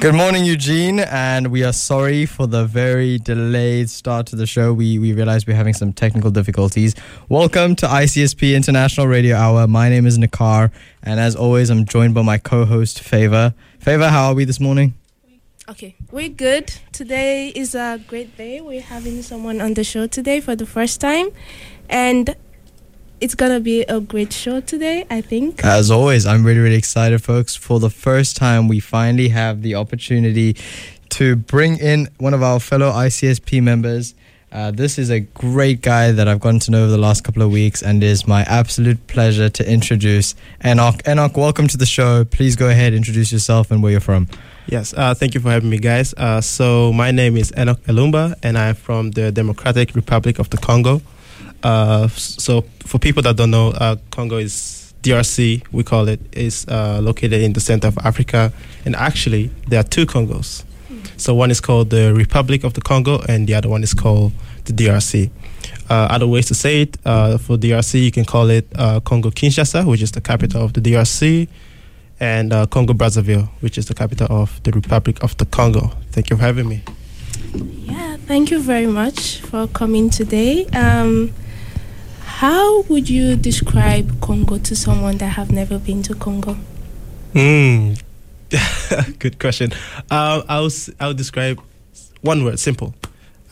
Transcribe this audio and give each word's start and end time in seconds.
Good 0.00 0.14
morning, 0.14 0.46
Eugene, 0.46 1.00
and 1.00 1.48
we 1.48 1.62
are 1.62 1.74
sorry 1.74 2.24
for 2.24 2.46
the 2.46 2.64
very 2.64 3.18
delayed 3.18 3.90
start 3.90 4.26
to 4.28 4.36
the 4.36 4.46
show. 4.46 4.72
We 4.72 4.98
we 4.98 5.12
realized 5.12 5.46
we're 5.46 5.54
having 5.54 5.74
some 5.74 5.92
technical 5.92 6.30
difficulties. 6.30 6.94
Welcome 7.28 7.76
to 7.76 7.86
ICSP 7.86 8.56
International 8.56 9.06
Radio 9.06 9.36
Hour. 9.36 9.66
My 9.66 9.90
name 9.90 10.06
is 10.06 10.16
Nakar, 10.16 10.70
and 11.02 11.20
as 11.20 11.36
always, 11.36 11.68
I'm 11.68 11.84
joined 11.84 12.14
by 12.14 12.22
my 12.22 12.38
co-host 12.38 13.00
Favor. 13.00 13.52
Favor, 13.78 14.08
how 14.08 14.28
are 14.28 14.34
we 14.34 14.46
this 14.46 14.58
morning? 14.58 14.94
Okay, 15.68 15.94
we're 16.10 16.30
good. 16.30 16.72
Today 16.92 17.48
is 17.54 17.74
a 17.74 18.00
great 18.06 18.38
day. 18.38 18.62
We're 18.62 18.80
having 18.80 19.20
someone 19.20 19.60
on 19.60 19.74
the 19.74 19.84
show 19.84 20.06
today 20.06 20.40
for 20.40 20.56
the 20.56 20.64
first 20.64 21.02
time, 21.02 21.28
and 21.90 22.34
it's 23.20 23.34
gonna 23.34 23.60
be 23.60 23.82
a 23.82 24.00
great 24.00 24.32
show 24.32 24.60
today, 24.60 25.04
I 25.10 25.20
think. 25.20 25.64
As 25.64 25.90
always, 25.90 26.26
I'm 26.26 26.44
really, 26.44 26.60
really 26.60 26.76
excited, 26.76 27.22
folks. 27.22 27.54
For 27.54 27.78
the 27.78 27.90
first 27.90 28.36
time, 28.36 28.66
we 28.66 28.80
finally 28.80 29.28
have 29.28 29.62
the 29.62 29.74
opportunity 29.74 30.56
to 31.10 31.36
bring 31.36 31.78
in 31.78 32.08
one 32.18 32.34
of 32.34 32.42
our 32.42 32.60
fellow 32.60 32.90
ICSP 32.90 33.62
members. 33.62 34.14
Uh, 34.52 34.70
this 34.72 34.98
is 34.98 35.10
a 35.10 35.20
great 35.20 35.80
guy 35.80 36.10
that 36.10 36.26
I've 36.26 36.40
gotten 36.40 36.58
to 36.60 36.70
know 36.72 36.82
over 36.82 36.90
the 36.90 36.98
last 36.98 37.22
couple 37.22 37.42
of 37.42 37.52
weeks, 37.52 37.82
and 37.82 38.02
it 38.02 38.06
is 38.06 38.26
my 38.26 38.42
absolute 38.44 39.06
pleasure 39.06 39.48
to 39.48 39.70
introduce 39.70 40.34
Enoch. 40.64 41.00
Enoch, 41.06 41.36
welcome 41.36 41.68
to 41.68 41.76
the 41.76 41.86
show. 41.86 42.24
Please 42.24 42.56
go 42.56 42.68
ahead, 42.68 42.92
introduce 42.94 43.30
yourself 43.30 43.70
and 43.70 43.82
where 43.82 43.92
you're 43.92 44.00
from. 44.00 44.28
Yes, 44.66 44.92
uh, 44.96 45.14
thank 45.14 45.34
you 45.34 45.40
for 45.40 45.50
having 45.50 45.70
me, 45.70 45.78
guys. 45.78 46.14
Uh, 46.16 46.40
so, 46.40 46.92
my 46.92 47.10
name 47.10 47.36
is 47.36 47.52
Enoch 47.56 47.82
Elumba, 47.84 48.34
and 48.42 48.58
I'm 48.58 48.74
from 48.74 49.12
the 49.12 49.30
Democratic 49.30 49.94
Republic 49.94 50.38
of 50.38 50.50
the 50.50 50.56
Congo. 50.56 51.00
Uh, 51.62 52.08
so 52.08 52.64
for 52.80 52.98
people 52.98 53.22
that 53.22 53.36
don't 53.36 53.50
know, 53.50 53.68
uh, 53.70 53.96
Congo 54.10 54.36
is 54.38 54.92
DRC. 55.02 55.62
We 55.72 55.82
call 55.82 56.08
it 56.08 56.20
is 56.32 56.66
uh, 56.68 57.00
located 57.02 57.42
in 57.42 57.52
the 57.52 57.60
center 57.60 57.88
of 57.88 57.98
Africa, 57.98 58.52
and 58.84 58.96
actually 58.96 59.50
there 59.68 59.80
are 59.80 59.84
two 59.84 60.06
Congos. 60.06 60.64
So 61.16 61.34
one 61.34 61.50
is 61.50 61.60
called 61.60 61.90
the 61.90 62.14
Republic 62.14 62.64
of 62.64 62.72
the 62.74 62.80
Congo, 62.80 63.20
and 63.28 63.46
the 63.46 63.54
other 63.54 63.68
one 63.68 63.82
is 63.82 63.92
called 63.92 64.32
the 64.64 64.72
DRC. 64.72 65.30
Uh, 65.90 66.08
other 66.10 66.26
ways 66.26 66.46
to 66.46 66.54
say 66.54 66.82
it 66.82 66.96
uh, 67.04 67.36
for 67.36 67.56
DRC, 67.56 68.02
you 68.02 68.10
can 68.10 68.24
call 68.24 68.48
it 68.48 68.66
Congo 69.04 69.30
Kinshasa, 69.30 69.86
which 69.86 70.02
is 70.02 70.12
the 70.12 70.20
capital 70.20 70.64
of 70.64 70.72
the 70.72 70.80
DRC, 70.80 71.48
and 72.20 72.50
Congo 72.70 72.94
Brazzaville, 72.94 73.48
which 73.60 73.76
is 73.76 73.86
the 73.86 73.94
capital 73.94 74.26
of 74.30 74.62
the 74.62 74.70
Republic 74.72 75.22
of 75.22 75.36
the 75.36 75.44
Congo. 75.46 75.92
Thank 76.12 76.30
you 76.30 76.36
for 76.36 76.42
having 76.42 76.68
me. 76.68 76.82
Yeah, 77.54 78.16
thank 78.16 78.50
you 78.50 78.60
very 78.60 78.86
much 78.86 79.40
for 79.40 79.66
coming 79.66 80.08
today. 80.08 80.66
Um, 80.66 81.32
how 82.30 82.82
would 82.82 83.10
you 83.10 83.36
describe 83.36 84.20
Congo 84.20 84.58
to 84.58 84.76
someone 84.76 85.18
that 85.18 85.30
have 85.30 85.50
never 85.50 85.78
been 85.78 86.02
to 86.04 86.14
Congo? 86.14 86.56
Hmm. 87.32 87.94
Good 89.18 89.38
question. 89.38 89.72
Uh, 90.10 90.42
I'll 90.48 90.70
I'll 90.98 91.14
describe 91.14 91.60
one 92.22 92.44
word, 92.44 92.58
simple. 92.58 92.94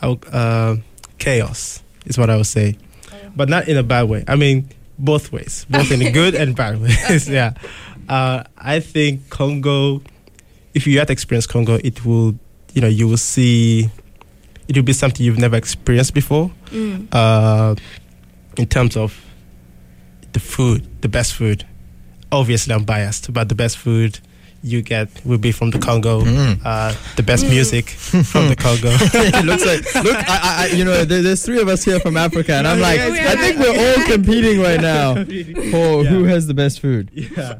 I'll, 0.01 0.19
uh, 0.31 0.77
chaos 1.17 1.83
is 2.05 2.17
what 2.17 2.29
I 2.29 2.37
would 2.37 2.47
say, 2.47 2.77
but 3.35 3.49
not 3.49 3.67
in 3.67 3.77
a 3.77 3.83
bad 3.83 4.09
way. 4.09 4.23
I 4.27 4.35
mean 4.35 4.69
both 4.97 5.31
ways, 5.31 5.65
both 5.69 5.91
in 5.91 6.01
a 6.01 6.11
good 6.11 6.35
and 6.35 6.55
bad 6.55 6.81
ways. 6.81 6.97
Okay. 7.05 7.19
yeah. 7.33 7.53
Uh, 8.07 8.43
I 8.57 8.79
think 8.79 9.29
Congo. 9.29 10.01
If 10.73 10.85
you 10.87 10.99
had 10.99 11.09
experienced 11.09 11.49
Congo, 11.49 11.79
it 11.83 12.05
will, 12.05 12.35
you 12.73 12.81
know, 12.81 12.87
you 12.87 13.07
will 13.07 13.17
see. 13.17 13.89
It 14.67 14.75
will 14.75 14.83
be 14.83 14.93
something 14.93 15.25
you've 15.25 15.39
never 15.39 15.55
experienced 15.55 16.13
before. 16.13 16.51
Mm. 16.67 17.07
Uh, 17.11 17.75
in 18.59 18.67
terms 18.67 18.97
of 18.97 19.25
the 20.33 20.39
food, 20.39 21.01
the 21.01 21.09
best 21.09 21.33
food. 21.33 21.65
Obviously, 22.31 22.73
I'm 22.73 22.83
biased, 22.83 23.33
but 23.33 23.49
the 23.49 23.55
best 23.55 23.77
food 23.77 24.19
you 24.61 24.81
get 24.81 25.07
will 25.25 25.37
be 25.37 25.53
from 25.53 25.71
the 25.71 25.79
Congo. 25.79 26.21
Mm. 26.21 26.59
Uh, 26.63 26.93
the 27.15 27.23
best 27.23 27.45
mm. 27.45 27.51
music 27.51 27.89
from 27.89 28.49
the 28.49 28.55
Congo. 28.57 28.89
it 28.91 29.45
looks 29.45 29.65
like 29.65 30.03
look, 30.03 30.15
I, 30.15 30.67
I, 30.69 30.75
you 30.75 30.83
know, 30.83 31.05
there, 31.05 31.21
there's 31.21 31.43
three 31.43 31.61
of 31.61 31.69
us 31.69 31.83
here 31.85 32.01
from 32.01 32.17
Africa, 32.17 32.53
and 32.53 32.67
I'm 32.67 32.81
like, 32.81 32.99
I 32.99 33.35
think 33.35 33.59
we're 33.59 33.69
all 33.69 34.05
competing 34.05 34.59
right 34.59 34.81
now 34.81 35.15
for 35.23 36.03
yeah. 36.03 36.09
who 36.09 36.25
has 36.25 36.47
the 36.47 36.53
best 36.53 36.81
food. 36.81 37.09
Yeah. 37.13 37.59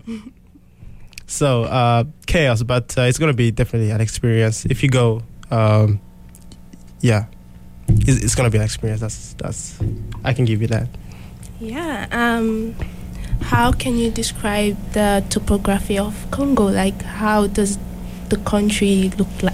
So 1.28 1.64
uh, 1.64 2.04
chaos, 2.28 2.62
but 2.64 2.98
uh, 2.98 3.04
it's 3.04 3.18
gonna 3.18 3.34
be 3.34 3.52
definitely 3.52 3.92
an 3.92 4.02
experience 4.02 4.66
if 4.66 4.84
you 4.84 4.90
go. 4.90 5.24
Um, 5.50 6.02
yeah, 7.00 7.28
it's, 7.88 8.24
it's 8.24 8.36
gonna 8.36 8.50
be 8.50 8.58
an 8.58 8.64
experience. 8.64 9.00
That's 9.00 9.34
that's 9.34 9.80
I 10.24 10.34
can 10.34 10.46
give 10.46 10.62
you 10.62 10.68
that. 10.68 10.88
Yeah. 11.60 12.08
Um, 12.12 12.76
how 13.42 13.72
can 13.72 13.98
you 13.98 14.12
describe 14.12 14.78
the 14.94 15.24
topography 15.30 15.98
of 15.98 16.30
Congo? 16.32 16.66
Like, 16.66 17.02
how 17.02 17.48
does 17.48 17.78
the 18.30 18.38
country 18.38 19.12
look 19.18 19.30
like? 19.42 19.54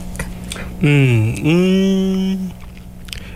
Mm, 0.79 1.37
mm, 1.39 2.53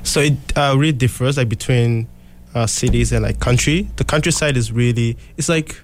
so 0.03 0.19
it 0.19 0.34
uh, 0.56 0.75
really 0.78 0.91
differs, 0.91 1.38
like 1.38 1.50
between 1.50 2.07
uh, 2.53 2.68
cities 2.68 3.12
and 3.12 3.23
like 3.23 3.39
country. 3.39 3.88
The 3.95 4.03
countryside 4.03 4.57
is 4.57 4.72
really 4.72 5.18
it's 5.38 5.50
like 5.50 5.79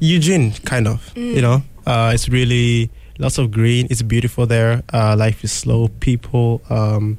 Eugene, 0.00 0.52
kind 0.64 0.88
of. 0.88 1.12
Mm. 1.14 1.34
You 1.34 1.42
know, 1.42 1.62
uh, 1.86 2.12
it's 2.14 2.28
really 2.28 2.90
lots 3.18 3.38
of 3.38 3.50
green. 3.50 3.86
It's 3.90 4.02
beautiful 4.02 4.46
there. 4.46 4.82
Uh, 4.92 5.14
life 5.16 5.44
is 5.44 5.52
slow. 5.52 5.88
People, 6.00 6.62
um, 6.70 7.18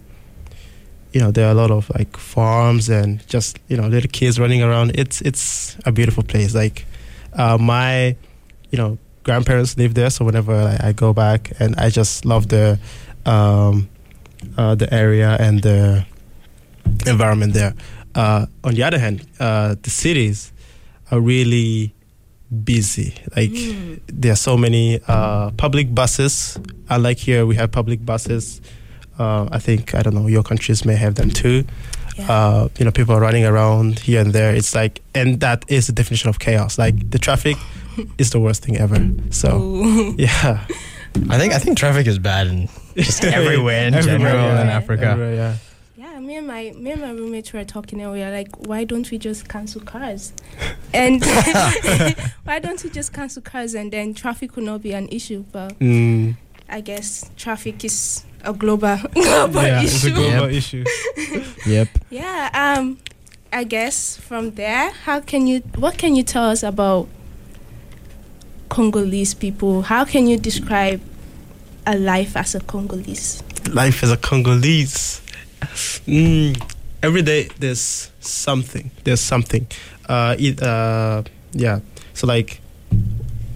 you 1.14 1.20
know, 1.20 1.32
there 1.32 1.48
are 1.48 1.52
a 1.52 1.56
lot 1.56 1.72
of 1.72 1.90
like 1.90 2.16
farms 2.18 2.90
and 2.90 3.26
just 3.28 3.60
you 3.68 3.78
know 3.78 3.88
little 3.88 4.10
kids 4.10 4.40
running 4.40 4.64
around. 4.64 4.92
It's 4.96 5.22
it's 5.22 5.78
a 5.86 5.92
beautiful 5.92 6.24
place. 6.24 6.56
Like 6.56 6.86
uh, 7.34 7.58
my, 7.58 8.16
you 8.70 8.78
know, 8.78 8.98
grandparents 9.24 9.78
live 9.78 9.94
there, 9.94 10.10
so 10.10 10.26
whenever 10.26 10.64
like, 10.64 10.84
I 10.84 10.92
go 10.94 11.14
back, 11.14 11.52
and 11.60 11.76
I 11.78 11.90
just 11.90 12.26
love 12.26 12.48
the 12.48 12.80
um, 13.26 13.90
uh, 14.58 14.76
the 14.76 14.92
area 14.94 15.36
and 15.40 15.62
the 15.62 16.06
environment 17.06 17.54
there. 17.54 17.74
Uh, 18.16 18.46
on 18.64 18.74
the 18.74 18.84
other 18.84 19.00
hand, 19.00 19.26
uh, 19.40 19.76
the 19.82 19.90
cities 19.90 20.52
are 21.12 21.20
really 21.20 21.94
busy. 22.64 23.16
Like 23.36 23.52
mm. 23.52 24.00
there 24.08 24.34
are 24.34 24.38
so 24.38 24.58
many 24.58 25.00
uh, 25.08 25.52
public 25.52 25.94
buses. 25.94 26.60
Unlike 26.90 27.18
here, 27.18 27.46
we 27.46 27.56
have 27.56 27.72
public 27.72 28.06
buses. 28.06 28.62
Uh, 29.22 29.48
I 29.52 29.59
think 29.59 29.94
I 29.96 30.02
don't 30.02 30.16
know. 30.16 30.28
Your 30.28 30.44
countries 30.44 30.86
may 30.86 30.96
have 30.96 31.16
them 31.16 31.30
too. 31.30 31.64
Yeah. 32.18 32.32
Uh, 32.32 32.68
you 32.78 32.86
know, 32.86 32.92
people 32.92 33.16
are 33.16 33.22
running 33.22 33.46
around 33.46 34.00
here 34.00 34.22
and 34.22 34.34
there. 34.34 34.54
It's 34.54 34.76
like, 34.76 35.02
and 35.16 35.40
that 35.40 35.64
is 35.68 35.88
the 35.88 35.94
definition 35.94 36.30
of 36.30 36.40
chaos. 36.40 36.78
Like 36.78 37.09
the 37.09 37.20
traffic 37.20 37.58
is 38.18 38.32
the 38.32 38.40
worst 38.40 38.64
thing 38.64 38.78
ever. 38.78 39.00
So, 39.30 39.62
Ooh. 39.62 40.16
yeah. 40.18 40.66
I 41.30 41.38
think 41.38 41.54
I 41.54 41.59
think 41.59 41.78
traffic 41.78 42.08
is 42.08 42.20
bad 42.20 42.48
in 42.48 42.70
just 42.96 43.24
everywhere 43.40 43.88
in 43.88 43.94
everywhere, 43.94 44.20
general 44.20 44.46
yeah. 44.46 44.62
in 44.62 44.68
Africa. 44.70 45.06
Everywhere, 45.06 45.36
yeah 45.36 45.56
me 46.32 46.38
and 46.38 46.48
my 46.48 46.72
me 46.78 46.92
and 46.92 47.02
my 47.02 47.12
roommates 47.12 47.52
were 47.52 47.64
talking 47.66 48.02
and 48.02 48.12
we 48.12 48.20
were 48.20 48.32
like, 48.32 48.56
why 48.68 48.84
don't 48.84 49.09
we 49.12 49.18
just 49.18 49.50
cancel 49.50 49.82
cars? 49.82 50.34
and 50.94 51.24
why 52.44 52.59
don't 52.59 52.84
we 52.84 52.90
just 52.90 53.12
cancel 53.14 53.42
cars 53.42 53.74
and 53.74 53.92
then 53.92 54.14
traffic 54.14 54.56
will 54.56 54.64
not 54.64 54.82
be 54.82 54.94
an 54.94 55.08
issue? 55.09 55.44
But 55.52 55.78
mm. 55.80 56.36
I 56.70 56.82
guess 56.82 57.30
traffic 57.36 57.84
is 57.84 58.24
a 58.44 58.53
global 58.53 58.97
global 59.13 59.62
yeah, 59.62 59.81
issue. 59.81 59.96
It's 59.96 60.03
a 60.06 60.12
global 60.12 60.47
yep. 60.47 60.52
issue. 60.52 60.85
yep. 61.66 61.88
Yeah. 62.09 62.50
Um. 62.53 62.97
I 63.53 63.66
guess 63.66 64.16
from 64.16 64.52
there, 64.52 64.91
how 64.91 65.19
can 65.19 65.46
you? 65.46 65.59
What 65.75 65.97
can 65.97 66.16
you 66.16 66.24
tell 66.24 66.46
us 66.46 66.63
about 66.63 67.09
Congolese 68.69 69.34
people? 69.34 69.81
How 69.81 70.06
can 70.06 70.25
you 70.28 70.38
describe 70.38 71.02
a 71.85 71.97
life 71.97 72.38
as 72.38 72.56
a 72.56 72.62
Congolese? 72.62 73.44
Life 73.69 74.03
as 74.03 74.12
a 74.12 74.18
Congolese. 74.18 75.22
Mm, 76.08 76.56
every 77.03 77.22
day 77.22 77.50
there's 77.59 78.12
something. 78.22 78.90
There's 79.03 79.19
something. 79.19 79.68
Uh, 80.08 80.35
it, 80.40 80.62
uh, 80.63 81.23
yeah. 81.52 81.81
So 82.13 82.28
like, 82.28 82.62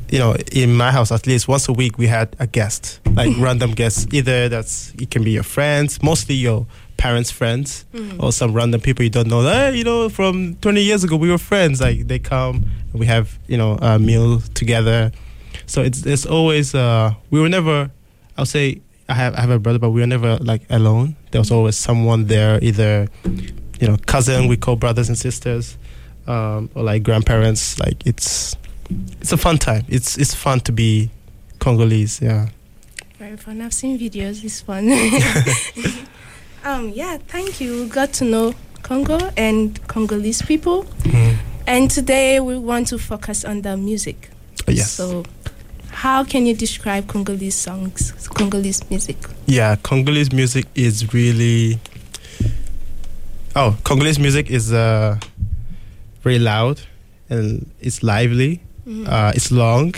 you 0.10 0.20
know, 0.20 0.36
in 0.52 0.76
my 0.76 0.92
house 0.92 1.12
at 1.12 1.28
least 1.28 1.48
once 1.48 1.68
a 1.68 1.74
week 1.74 1.98
we 1.98 2.08
had 2.08 2.36
a 2.40 2.48
guest, 2.48 3.00
like 3.14 3.36
random 3.38 3.72
guests. 3.72 4.08
Either 4.14 4.50
that's 4.50 4.94
it 4.96 5.12
can 5.12 5.24
be 5.24 5.32
your 5.32 5.44
friends, 5.44 6.02
mostly 6.04 6.36
your 6.36 6.68
parents' 6.98 7.32
friends, 7.32 7.86
mm. 7.94 8.22
or 8.22 8.32
some 8.32 8.54
random 8.54 8.82
people 8.82 9.04
you 9.04 9.10
don't 9.10 9.28
know. 9.28 9.42
Hey, 9.42 9.76
you 9.76 9.84
know, 9.84 10.10
from 10.10 10.56
20 10.56 10.82
years 10.82 11.04
ago 11.04 11.16
we 11.16 11.30
were 11.30 11.38
friends. 11.38 11.82
Like 11.82 12.08
they 12.08 12.20
come, 12.20 12.66
we 12.94 13.06
have 13.08 13.38
you 13.48 13.58
know 13.58 13.78
a 13.82 14.00
meal 14.00 14.40
together. 14.54 15.12
So 15.66 15.82
it's 15.82 16.06
it's 16.06 16.26
always 16.26 16.76
uh, 16.76 17.14
we 17.32 17.40
were 17.40 17.50
never. 17.50 17.90
I'll 18.38 18.46
say 18.46 18.82
I 19.08 19.14
have 19.14 19.36
I 19.36 19.42
have 19.42 19.50
a 19.50 19.60
brother, 19.60 19.80
but 19.80 19.92
we 19.92 20.02
were 20.02 20.08
never 20.08 20.38
like 20.38 20.62
alone. 20.70 21.16
There 21.32 21.42
was 21.42 21.52
always 21.52 21.76
someone 21.76 22.26
there, 22.26 22.60
either 22.62 23.08
you 23.80 23.88
know 23.88 23.98
cousin 24.06 24.48
we 24.48 24.58
call 24.58 24.76
brothers 24.76 25.10
and 25.10 25.18
sisters, 25.18 25.78
um, 26.28 26.70
or 26.76 26.84
like 26.84 27.04
grandparents. 27.04 27.80
Like 27.80 28.06
it's 28.06 28.56
it's 29.22 29.32
a 29.32 29.38
fun 29.38 29.58
time. 29.58 29.86
It's 29.88 30.18
it's 30.18 30.34
fun 30.34 30.60
to 30.62 30.72
be 30.72 31.10
Congolese. 31.60 32.22
Yeah. 32.22 32.50
Very 33.18 33.38
fun. 33.38 33.62
I've 33.62 33.74
seen 33.74 33.98
videos. 33.98 34.44
It's 34.44 34.62
fun. 34.62 34.90
um. 36.64 36.90
Yeah. 36.90 37.18
Thank 37.28 37.62
you. 37.62 37.84
We 37.84 37.90
got 37.90 38.14
to 38.14 38.26
know 38.26 38.54
Congo 38.84 39.20
and 39.38 39.80
Congolese 39.88 40.42
people, 40.42 40.84
mm. 41.04 41.38
and 41.68 41.90
today 41.90 42.40
we 42.40 42.58
want 42.58 42.88
to 42.88 42.98
focus 42.98 43.46
on 43.46 43.62
the 43.62 43.78
music. 43.78 44.30
Yes. 44.68 44.92
So 44.92 45.24
how 45.90 46.24
can 46.24 46.46
you 46.46 46.54
describe 46.54 47.08
Congolese 47.08 47.56
songs, 47.56 48.12
Congolese 48.34 48.88
music? 48.90 49.18
Yeah, 49.46 49.76
Congolese 49.78 50.32
music 50.34 50.66
is 50.76 51.14
really. 51.14 51.80
Oh, 53.56 53.78
Congolese 53.86 54.20
music 54.20 54.52
is 54.52 54.74
uh, 54.74 55.18
very 56.22 56.40
loud 56.40 56.82
and 57.30 57.72
it's 57.80 58.04
lively. 58.04 58.62
Mhm. 58.88 59.08
Uh, 59.08 59.32
it's 59.36 59.52
long. 59.52 59.94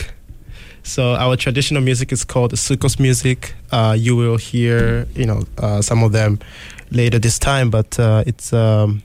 So 0.84 1.16
our 1.16 1.36
traditional 1.36 1.82
music 1.84 2.12
is 2.14 2.24
called 2.24 2.54
Soukous 2.54 2.98
music. 3.00 3.54
Uh, 3.72 3.96
you 4.00 4.16
will 4.16 4.38
hear, 4.38 5.06
you 5.16 5.26
know, 5.26 5.44
uh, 5.58 5.82
some 5.82 6.02
of 6.04 6.12
them 6.14 6.40
later 6.92 7.20
this 7.20 7.38
time, 7.38 7.70
but 7.70 8.00
uh, 8.00 8.24
it's 8.26 8.54
um, 8.54 9.02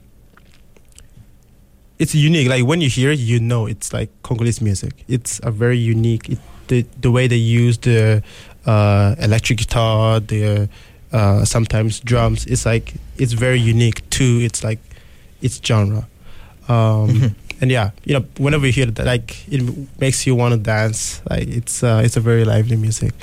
it's 1.99 2.15
unique. 2.15 2.49
Like 2.49 2.65
when 2.65 2.81
you 2.81 2.89
hear 2.89 3.11
it, 3.11 3.19
you 3.19 3.41
know 3.41 3.67
it's 3.67 3.93
like 3.93 4.11
Congolese 4.23 4.61
music. 4.61 5.05
It's 5.09 5.41
a 5.43 5.51
very 5.51 5.79
unique. 5.79 6.29
It, 6.29 6.39
the 6.69 6.87
the 7.01 7.11
way 7.11 7.27
they 7.27 7.37
use 7.37 7.79
the 7.79 8.23
uh, 8.67 9.15
electric 9.19 9.59
guitar, 9.59 10.21
the 10.21 10.69
uh, 11.13 11.45
sometimes 11.45 11.99
drums. 12.01 12.47
It's 12.47 12.65
like 12.65 12.95
it's 13.19 13.33
very 13.33 13.59
unique 13.61 14.09
to 14.11 14.25
its 14.25 14.63
like 14.63 14.79
its 15.41 15.61
genre. 15.65 16.07
Um, 16.69 17.35
and 17.63 17.71
yeah, 17.71 17.93
you 18.05 18.13
know, 18.19 18.27
whenever 18.39 18.67
you 18.67 18.73
hear 18.73 18.87
that, 18.87 19.07
like 19.07 19.49
it 19.49 19.63
makes 20.01 20.27
you 20.27 20.35
want 20.35 20.53
to 20.53 20.59
dance. 20.59 21.23
Like 21.31 21.47
it's 21.47 21.83
uh, 21.83 22.03
it's 22.05 22.17
a 22.17 22.21
very 22.21 22.45
lively 22.45 22.77
music. 22.77 23.15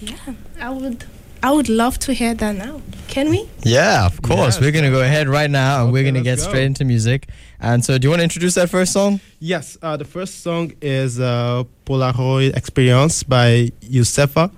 Yeah, 0.00 0.34
I 0.60 0.70
would. 0.70 1.04
I 1.42 1.50
would 1.52 1.70
love 1.70 1.98
to 2.00 2.12
hear 2.12 2.34
that 2.34 2.56
now. 2.56 2.82
Can 3.08 3.30
we? 3.30 3.48
Yeah, 3.62 4.04
of 4.04 4.20
course. 4.20 4.56
Yes. 4.56 4.60
we're 4.60 4.72
gonna 4.72 4.90
go 4.90 5.00
ahead 5.00 5.26
right 5.26 5.50
now, 5.50 5.82
and 5.82 5.92
we're 5.92 6.04
gonna 6.04 6.20
get 6.20 6.36
go. 6.36 6.44
straight 6.44 6.64
into 6.64 6.84
music. 6.84 7.28
And 7.58 7.82
so, 7.82 7.96
do 7.96 8.06
you 8.06 8.10
want 8.10 8.20
to 8.20 8.24
introduce 8.24 8.54
that 8.56 8.68
first 8.68 8.92
song? 8.92 9.20
Yes, 9.38 9.78
uh, 9.80 9.96
the 9.96 10.04
first 10.04 10.42
song 10.42 10.74
is 10.82 11.18
uh, 11.18 11.64
Polaroid 11.86 12.54
Experience 12.54 13.22
by 13.22 13.72
Youssoupha, 13.80 14.52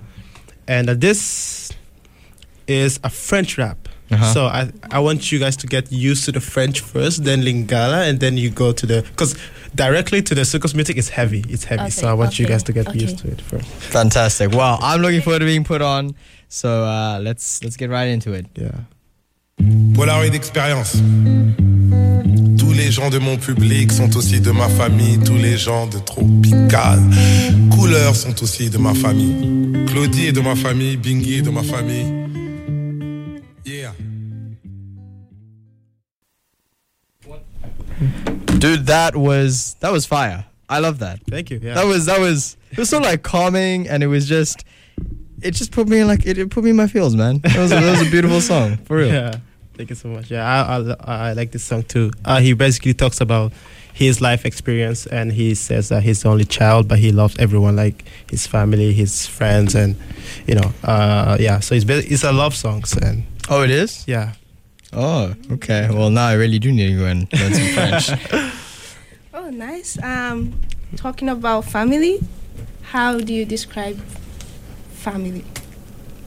and 0.67 0.89
uh, 0.89 0.93
this 0.95 1.71
is 2.67 2.99
a 3.05 3.09
French 3.09 3.57
rap. 3.57 3.87
Uh-huh. 4.11 4.33
So 4.33 4.45
I 4.45 4.71
I 4.91 4.99
want 4.99 5.31
you 5.31 5.39
guys 5.39 5.55
to 5.57 5.67
get 5.67 5.91
used 5.91 6.25
to 6.25 6.31
the 6.31 6.41
French 6.41 6.81
first, 6.81 7.23
then 7.23 7.41
Lingala, 7.41 8.07
and 8.07 8.19
then 8.19 8.37
you 8.37 8.49
go 8.49 8.71
to 8.71 8.85
the 8.85 9.01
because 9.01 9.35
directly 9.75 10.21
to 10.21 10.35
the 10.35 10.41
soukous 10.41 10.75
music 10.75 10.97
is 10.97 11.09
heavy. 11.09 11.43
It's 11.49 11.63
heavy, 11.63 11.89
so 11.89 12.07
I 12.07 12.13
want 12.13 12.37
you 12.37 12.45
guys 12.45 12.63
to 12.63 12.73
get 12.73 12.87
okay. 12.87 12.99
used 12.99 13.19
to 13.19 13.27
it 13.29 13.41
first. 13.41 13.65
Fantastic. 13.65 14.51
Well, 14.51 14.77
I'm 14.81 15.01
looking 15.01 15.21
forward 15.21 15.39
to 15.39 15.45
being 15.45 15.63
put 15.63 15.81
on. 15.81 16.15
So 16.49 16.83
uh, 16.83 17.19
let's 17.21 17.63
let's 17.63 17.77
get 17.77 17.89
right 17.89 18.09
into 18.09 18.33
it. 18.33 18.45
Yeah. 18.55 18.85
Polaroid 19.95 20.33
expérience. 20.33 21.01
Tous 22.57 22.73
les 22.73 22.91
gens 22.91 23.09
de 23.09 23.19
mon 23.19 23.37
public 23.37 23.91
sont 23.91 24.15
aussi 24.15 24.39
de 24.39 24.51
ma 24.51 24.67
famille. 24.69 25.17
Tous 25.19 25.37
les 25.37 25.57
gens 25.57 25.87
de 25.87 25.97
Tropical. 25.99 26.99
Couleurs 27.71 28.15
sont 28.15 28.43
aussi 28.43 28.69
de 28.69 28.77
ma 28.77 28.93
famille. 28.93 29.85
Claudie 29.87 30.27
est 30.27 30.31
de 30.31 30.41
ma 30.41 30.55
famille. 30.55 30.97
Bingy 30.97 31.39
est 31.39 31.41
de 31.41 31.49
ma 31.49 31.63
famille. 31.63 32.22
Dude, 38.63 38.85
that 38.87 39.13
was 39.15 39.75
that 39.81 39.91
was 39.91 40.05
fire. 40.05 40.45
I 40.69 40.79
love 40.79 40.99
that. 40.99 41.19
Thank 41.29 41.49
you. 41.51 41.59
Yeah. 41.61 41.73
That 41.75 41.85
was 41.85 42.05
that 42.05 42.19
was 42.19 42.55
it 42.71 42.77
was 42.77 42.89
so 42.89 42.99
like 42.99 43.21
calming, 43.21 43.89
and 43.89 44.01
it 44.01 44.07
was 44.07 44.25
just 44.27 44.63
it 45.41 45.51
just 45.51 45.71
put 45.73 45.87
me 45.89 45.99
in 45.99 46.07
like 46.07 46.25
it, 46.25 46.37
it 46.37 46.49
put 46.49 46.63
me 46.63 46.69
in 46.69 46.77
my 46.77 46.87
feels, 46.87 47.13
man. 47.15 47.39
That 47.39 47.57
was 47.57 47.71
a, 47.73 47.75
that 47.81 47.91
was 47.99 48.07
a 48.07 48.09
beautiful 48.09 48.39
song 48.51 48.77
for 48.85 48.97
real. 48.97 49.09
Yeah, 49.13 49.35
thank 49.75 49.89
you 49.89 49.95
so 49.97 50.07
much. 50.07 50.31
Yeah, 50.31 50.45
I 50.45 50.77
I, 50.79 51.29
I 51.29 51.33
like 51.33 51.51
this 51.51 51.63
song 51.63 51.83
too. 51.83 52.11
Uh, 52.23 52.39
he 52.39 52.53
basically 52.53 52.93
talks 52.93 53.19
about 53.19 53.51
his 53.93 54.21
life 54.21 54.45
experience, 54.45 55.05
and 55.07 55.33
he 55.33 55.55
says 55.55 55.89
that 55.89 56.03
he's 56.03 56.23
the 56.23 56.29
only 56.29 56.45
child, 56.45 56.87
but 56.87 56.99
he 56.99 57.11
loves 57.11 57.35
everyone, 57.39 57.75
like 57.75 58.05
his 58.31 58.47
family, 58.47 58.93
his 58.93 59.27
friends, 59.27 59.75
and 59.75 59.97
you 60.47 60.55
know, 60.55 60.71
uh, 60.85 61.35
yeah. 61.39 61.59
So 61.59 61.75
it's 61.75 61.85
it's 61.89 62.23
a 62.23 62.31
love 62.31 62.55
songs, 62.55 62.93
and 62.95 63.23
Oh, 63.49 63.61
it 63.61 63.71
is. 63.71 64.05
yeah. 64.07 64.33
Oh, 64.95 65.33
okay. 65.51 65.87
Well, 65.91 66.09
now 66.09 66.27
I 66.27 66.33
really 66.33 66.59
do 66.59 66.71
need 66.71 66.89
to 66.93 66.97
go 66.97 67.05
and 67.05 67.31
learn 67.33 67.53
some 67.53 67.67
French. 67.73 68.53
Oh, 69.35 69.49
nice. 69.49 70.01
Um, 70.01 70.53
talking 70.95 71.27
about 71.27 71.65
family, 71.65 72.19
how 72.83 73.17
do 73.17 73.33
you 73.33 73.45
describe 73.45 73.97
family? 74.93 75.43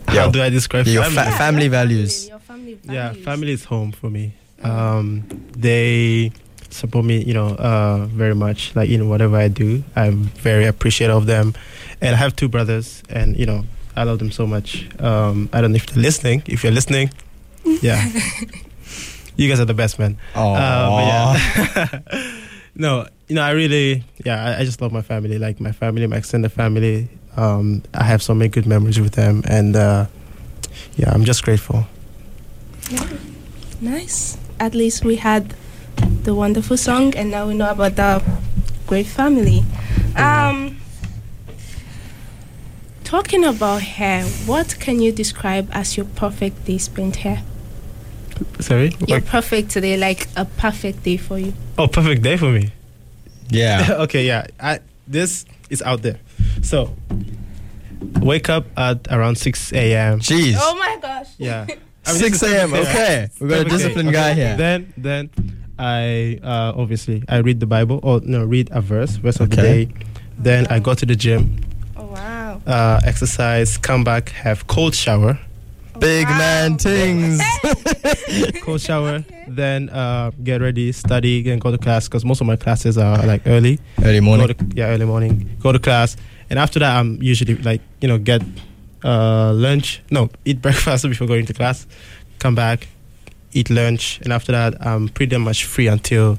How 0.08 0.26
Yo, 0.26 0.30
do 0.32 0.42
I 0.42 0.50
describe 0.50 0.86
your 0.86 1.04
family? 1.04 1.30
fa- 1.30 1.38
family 1.38 1.62
your 1.62 1.70
values. 1.70 2.28
Your 2.28 2.38
family 2.40 2.78
yeah, 2.84 3.12
family 3.12 3.52
is 3.52 3.64
home 3.64 3.92
for 3.92 4.10
me. 4.10 4.34
Um, 4.62 5.22
they 5.56 6.32
support 6.70 7.04
me, 7.04 7.22
you 7.22 7.32
know, 7.32 7.54
uh, 7.54 8.06
very 8.06 8.34
much. 8.34 8.74
Like 8.74 8.90
in 8.90 9.08
whatever 9.08 9.36
I 9.36 9.48
do, 9.48 9.84
I'm 9.94 10.24
very 10.42 10.66
appreciative 10.66 11.16
of 11.16 11.26
them. 11.26 11.54
And 12.00 12.14
I 12.14 12.18
have 12.18 12.34
two 12.36 12.48
brothers, 12.48 13.02
and 13.08 13.36
you 13.38 13.46
know, 13.46 13.64
I 13.94 14.02
love 14.02 14.18
them 14.18 14.30
so 14.32 14.46
much. 14.46 14.88
Um, 15.00 15.48
I 15.52 15.60
don't 15.60 15.72
know 15.72 15.76
if 15.76 15.86
they're 15.86 16.02
listening. 16.02 16.42
If 16.46 16.64
you're 16.64 16.72
listening, 16.72 17.10
yeah, 17.82 18.04
you 19.36 19.48
guys 19.48 19.60
are 19.60 19.64
the 19.66 19.74
best, 19.74 19.98
man. 19.98 20.16
Oh, 20.34 20.54
Uh, 20.54 21.36
yeah. 21.36 22.00
no, 22.74 23.06
you 23.28 23.34
know, 23.36 23.42
I 23.42 23.50
really, 23.50 24.04
yeah, 24.24 24.44
I, 24.56 24.60
I 24.60 24.64
just 24.64 24.80
love 24.80 24.92
my 24.92 25.02
family. 25.02 25.38
Like 25.38 25.60
my 25.60 25.72
family, 25.72 26.06
my 26.06 26.16
extended 26.16 26.52
family. 26.52 27.08
Um, 27.36 27.82
I 27.92 28.04
have 28.04 28.22
so 28.22 28.34
many 28.34 28.48
good 28.48 28.66
memories 28.66 28.98
with 29.00 29.12
them, 29.12 29.42
and 29.46 29.76
uh, 29.76 30.06
yeah, 30.96 31.12
I'm 31.12 31.24
just 31.24 31.42
grateful. 31.44 31.86
Nice. 33.80 34.38
At 34.58 34.74
least 34.74 35.04
we 35.04 35.16
had 35.16 35.54
the 36.24 36.34
wonderful 36.34 36.76
song, 36.76 37.14
and 37.14 37.30
now 37.30 37.46
we 37.48 37.54
know 37.54 37.68
about 37.70 37.96
the 37.96 38.22
great 38.86 39.06
family. 39.06 39.64
Um, 40.16 40.78
talking 43.04 43.44
about 43.44 43.82
hair, 43.82 44.24
what 44.46 44.76
can 44.80 45.00
you 45.02 45.12
describe 45.12 45.68
as 45.72 45.96
your 45.96 46.06
perfect 46.06 46.64
day 46.64 46.78
spent 46.78 47.16
here? 47.16 47.42
Sorry. 48.60 48.92
Your 49.06 49.18
Like- 49.18 49.26
perfect 49.26 49.74
day, 49.74 49.96
like 49.96 50.28
a 50.36 50.44
perfect 50.44 51.02
day 51.02 51.16
for 51.16 51.38
you. 51.38 51.52
Oh, 51.78 51.86
perfect 51.88 52.22
day 52.22 52.36
for 52.36 52.50
me. 52.50 52.70
yeah. 53.50 53.86
okay, 54.04 54.26
yeah. 54.26 54.46
I 54.60 54.80
this 55.08 55.44
is 55.70 55.82
out 55.82 56.02
there. 56.02 56.18
So 56.62 56.90
wake 58.20 58.48
up 58.48 58.66
at 58.76 59.06
around 59.10 59.36
six 59.36 59.72
a.m. 59.72 60.20
Jeez. 60.20 60.56
Oh 60.58 60.76
my 60.76 60.98
gosh. 61.00 61.28
Yeah. 61.38 61.66
I 62.08 62.12
mean, 62.12 62.20
6 62.20 62.42
a.m. 62.44 62.70
perfect 62.70 62.92
day. 62.92 62.92
Okay, 62.92 63.28
we 63.40 63.48
got 63.48 63.54
a 63.60 63.64
Perfect 63.64 63.70
day. 63.70 63.76
disciplined 63.76 64.08
Okay. 64.10 64.16
guy 64.16 64.34
here. 64.34 64.56
Then 64.56 64.92
then 64.96 65.30
I 65.78 66.38
uh, 66.42 66.72
obviously 66.76 67.24
I 67.28 67.38
read 67.38 67.58
the 67.58 67.66
Bible 67.66 67.98
or 68.04 68.20
no 68.22 68.44
read 68.44 68.68
a 68.70 68.80
verse 68.80 69.16
verse 69.16 69.40
of 69.40 69.50
the 69.50 69.58
Okay. 69.60 69.84
day. 69.86 69.92
Then 70.38 70.66
I 70.70 70.78
go 70.78 70.94
to 70.94 71.04
the 71.06 71.16
gym, 71.16 71.58
Oh 71.96 72.04
wow. 72.06 72.60
uh, 72.66 73.00
exercise, 73.04 73.76
come 73.76 74.04
back, 74.04 74.28
have 74.30 74.66
cold 74.68 74.94
shower, 74.94 75.36
Big 75.98 76.26
Wow. 76.26 76.38
man 76.38 76.78
things. 76.78 77.40
cold 78.62 78.80
shower. 78.80 79.24
Then 79.48 79.88
uh, 79.90 80.32
get 80.42 80.60
ready, 80.60 80.90
study, 80.90 81.48
and 81.50 81.60
go 81.60 81.70
to 81.70 81.78
class 81.78 82.08
because 82.08 82.24
most 82.24 82.40
of 82.40 82.48
my 82.48 82.56
classes 82.56 82.98
are 82.98 83.24
like 83.24 83.42
early. 83.46 83.78
Early 84.02 84.18
morning. 84.20 84.48
Go 84.48 84.52
to, 84.52 84.66
yeah, 84.74 84.86
early 84.88 85.06
morning. 85.06 85.56
Go 85.62 85.70
to 85.70 85.78
class, 85.78 86.16
and 86.50 86.58
after 86.58 86.80
that, 86.80 86.96
I'm 86.96 87.22
usually 87.22 87.54
like 87.58 87.80
you 88.00 88.08
know 88.08 88.18
get 88.18 88.42
uh, 89.04 89.52
lunch. 89.52 90.02
No, 90.10 90.30
eat 90.44 90.60
breakfast 90.66 91.04
before 91.08 91.28
going 91.28 91.46
to 91.46 91.54
class. 91.54 91.86
Come 92.40 92.56
back, 92.56 92.88
eat 93.52 93.70
lunch, 93.70 94.18
and 94.24 94.32
after 94.32 94.50
that, 94.50 94.84
I'm 94.84 95.08
pretty 95.08 95.36
much 95.38 95.64
free 95.64 95.86
until 95.86 96.38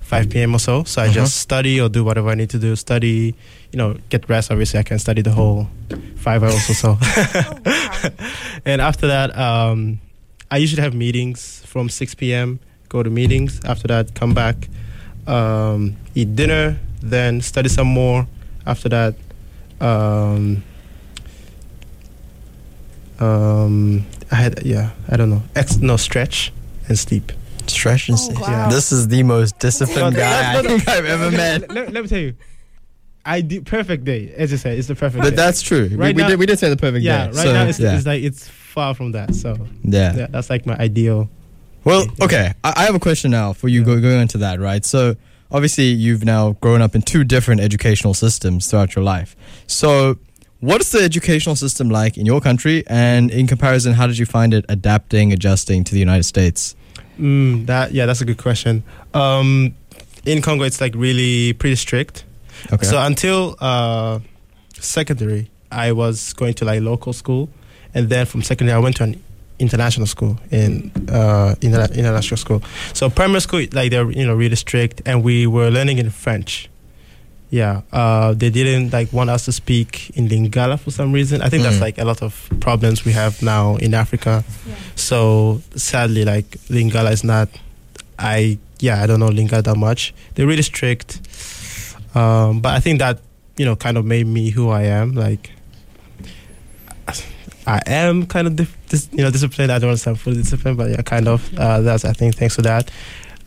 5 0.00 0.30
p.m. 0.30 0.54
or 0.54 0.58
so. 0.58 0.84
So 0.84 1.02
I 1.02 1.06
Uh-huh. 1.06 1.14
just 1.14 1.36
study 1.38 1.80
or 1.80 1.88
do 1.88 2.04
whatever 2.04 2.28
I 2.30 2.34
need 2.34 2.50
to 2.50 2.58
do. 2.58 2.76
Study, 2.76 3.34
you 3.72 3.76
know, 3.78 3.96
get 4.10 4.28
rest. 4.28 4.50
Obviously, 4.50 4.78
I 4.80 4.82
can 4.82 4.98
study 4.98 5.22
the 5.22 5.32
whole 5.32 5.68
five 6.16 6.42
hours 6.42 6.68
or 6.70 6.74
so. 6.74 6.98
Oh, 7.16 7.60
wow. 7.64 8.10
and 8.64 8.80
after 8.80 9.06
that, 9.06 9.36
um, 9.36 10.00
I 10.50 10.58
usually 10.58 10.82
have 10.82 10.94
meetings 10.94 11.62
from 11.66 11.88
6 11.88 12.14
p.m. 12.14 12.58
Go 12.88 13.02
to 13.02 13.10
meetings. 13.10 13.60
After 13.64 13.88
that, 13.88 14.14
come 14.14 14.32
back, 14.34 14.68
um, 15.26 15.96
eat 16.14 16.36
dinner, 16.36 16.78
then 17.02 17.40
study 17.40 17.68
some 17.68 17.88
more. 17.88 18.26
After 18.64 18.88
that, 18.88 19.14
um, 19.80 20.62
um, 23.20 24.04
I 24.30 24.34
had 24.36 24.62
yeah, 24.66 24.90
I 25.08 25.16
don't 25.16 25.30
know, 25.30 25.42
ex- 25.54 25.78
no 25.78 25.96
stretch 25.96 26.52
and 26.88 26.98
sleep. 26.98 27.32
Stretch 27.70 28.08
and 28.08 28.16
Oh, 28.16 28.20
sleep. 28.20 28.40
wow. 28.40 28.68
This 28.68 28.92
is 28.92 29.08
the 29.08 29.22
most 29.22 29.58
disciplined 29.58 30.14
No, 30.16 30.20
guy 30.20 30.52
no, 30.54 30.58
I 30.58 30.62
think 30.62 30.88
I've 30.88 31.04
ever 31.04 31.30
met. 31.30 31.60
Let, 31.62 31.70
let- 31.72 31.92
let 31.92 32.02
me 32.04 32.08
tell 32.08 32.18
you, 32.18 32.34
I 33.24 33.40
do 33.40 33.60
perfect 33.62 34.04
day. 34.04 34.32
As 34.36 34.52
you 34.52 34.56
said, 34.56 34.78
it's 34.78 34.88
the 34.88 34.94
perfect. 34.94 35.22
But 35.24 35.30
day. 35.30 35.36
that's 35.36 35.60
true. 35.62 35.88
We- 35.90 35.96
Right 35.96 36.14
we, 36.16 36.22
now- 36.22 36.28
did, 36.28 36.38
we 36.38 36.46
did 36.46 36.58
say 36.58 36.68
the 36.68 36.76
perfect 36.76 37.02
yeah. 37.02 37.26
day. 37.26 37.32
Right 37.32 37.36
so, 37.46 37.52
now, 37.52 37.64
it's, 37.66 37.78
yeah. 37.80 37.96
it's 37.96 38.06
like 38.06 38.22
it's 38.22 38.46
far 38.48 38.94
from 38.94 39.12
that. 39.12 39.34
So 39.34 39.56
yeah. 39.82 40.14
yeah, 40.14 40.26
that's 40.30 40.48
like 40.50 40.64
my 40.66 40.76
ideal. 40.76 41.28
Well, 41.84 42.04
Yeah. 42.18 42.24
okay. 42.24 42.52
I, 42.64 42.72
I 42.76 42.84
have 42.84 42.94
a 42.94 43.00
question 43.00 43.30
now 43.30 43.52
for 43.52 43.68
you 43.68 43.80
Yeah. 43.80 43.86
go, 43.86 44.00
going 44.00 44.20
into 44.20 44.38
that, 44.38 44.60
right? 44.60 44.84
So, 44.84 45.16
obviously, 45.52 45.84
you've 45.86 46.24
now 46.24 46.52
grown 46.60 46.82
up 46.82 46.94
in 46.96 47.02
two 47.02 47.22
different 47.24 47.60
educational 47.60 48.12
systems 48.14 48.66
throughout 48.68 48.94
your 48.96 49.04
life. 49.04 49.36
So, 49.68 50.18
what's 50.60 50.90
the 50.90 51.00
educational 51.00 51.54
system 51.54 51.88
like 51.88 52.16
in 52.18 52.26
your 52.26 52.40
country? 52.40 52.82
And 52.88 53.30
in 53.30 53.46
comparison, 53.46 53.92
how 53.94 54.06
did 54.08 54.18
you 54.18 54.26
find 54.26 54.52
it 54.54 54.64
adapting, 54.68 55.32
adjusting 55.32 55.84
to 55.84 55.92
the 55.92 56.00
United 56.00 56.24
States? 56.24 56.74
Mm, 57.18 57.66
that 57.66 57.92
yeah, 57.92 58.06
that's 58.06 58.20
a 58.20 58.24
good 58.24 58.38
question. 58.38 58.82
Um, 59.14 59.74
in 60.24 60.42
Congo, 60.42 60.64
it's 60.64 60.80
like 60.80 60.94
really 60.94 61.52
pretty 61.54 61.76
strict. 61.76 62.24
Okay. 62.72 62.86
So 62.86 63.00
until 63.00 63.56
uh, 63.60 64.18
secondary, 64.74 65.50
I 65.70 65.92
was 65.92 66.32
going 66.32 66.54
to 66.54 66.64
like 66.64 66.82
local 66.82 67.12
school, 67.12 67.48
and 67.94 68.08
then 68.08 68.26
from 68.26 68.42
secondary, 68.42 68.76
I 68.76 68.80
went 68.80 68.96
to 68.96 69.04
an 69.04 69.22
international 69.58 70.06
school 70.06 70.38
in 70.50 70.90
uh, 71.08 71.54
interna- 71.60 71.94
international 71.94 72.36
school. 72.36 72.62
So 72.92 73.08
primary 73.08 73.40
school, 73.40 73.64
like 73.72 73.90
they're 73.90 74.10
you 74.10 74.26
know 74.26 74.34
really 74.34 74.56
strict, 74.56 75.02
and 75.06 75.22
we 75.22 75.46
were 75.46 75.70
learning 75.70 75.98
in 75.98 76.10
French. 76.10 76.68
Yeah, 77.50 77.82
uh, 77.92 78.34
they 78.34 78.50
didn't 78.50 78.92
like 78.92 79.12
want 79.12 79.30
us 79.30 79.44
to 79.44 79.52
speak 79.52 80.10
in 80.16 80.28
Lingala 80.28 80.78
for 80.80 80.90
some 80.90 81.12
reason. 81.12 81.42
I 81.42 81.48
think 81.48 81.62
that's 81.62 81.76
Mm. 81.76 81.80
like 81.80 81.98
a 81.98 82.04
lot 82.04 82.20
of 82.22 82.34
problems 82.60 83.04
we 83.04 83.12
have 83.12 83.40
now 83.40 83.76
in 83.76 83.94
Africa. 83.94 84.42
Yeah. 84.66 84.74
So 84.96 85.62
sadly, 85.76 86.24
like 86.24 86.50
Lingala 86.68 87.12
is 87.12 87.22
not. 87.22 87.48
I 88.18 88.58
yeah, 88.80 89.00
I 89.02 89.06
don't 89.06 89.20
know 89.20 89.28
Lingala 89.30 89.62
that 89.62 89.76
much. 89.76 90.12
They're 90.34 90.46
really 90.46 90.62
strict, 90.62 91.20
um, 92.16 92.60
but 92.60 92.74
I 92.74 92.80
think 92.80 92.98
that 92.98 93.20
you 93.56 93.64
know 93.64 93.76
kind 93.76 93.96
of 93.96 94.04
made 94.04 94.26
me 94.26 94.50
who 94.50 94.70
I 94.70 94.82
am. 94.82 95.14
Like 95.14 95.50
I 97.68 97.80
am 97.86 98.26
kind 98.26 98.46
of 98.46 98.56
dis- 98.88 99.08
you 99.12 99.22
know 99.24 99.30
disciplined. 99.30 99.72
I 99.72 99.78
don't 99.78 99.88
want 99.90 99.98
to 99.98 100.02
sound 100.02 100.20
fully 100.20 100.36
disciplined, 100.36 100.76
but 100.78 100.90
yeah, 100.90 101.02
kind 101.02 101.26
of. 101.28 101.42
Uh, 101.58 101.80
that's 101.80 102.04
I 102.04 102.12
think 102.12 102.36
thanks 102.36 102.56
to 102.56 102.62
that. 102.62 102.90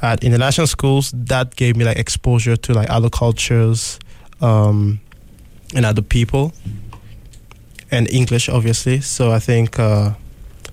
At 0.01 0.23
international 0.23 0.67
schools, 0.67 1.11
that 1.15 1.55
gave 1.55 1.75
me 1.75 1.83
like 1.85 1.97
exposure 1.97 2.55
to 2.55 2.73
like 2.73 2.89
other 2.89 3.09
cultures, 3.09 3.99
um, 4.41 4.99
and 5.75 5.85
other 5.85 6.01
people, 6.01 6.53
and 7.91 8.09
English 8.11 8.49
obviously. 8.49 9.01
So 9.01 9.31
I 9.31 9.39
think. 9.39 9.79
Uh, 9.79 10.13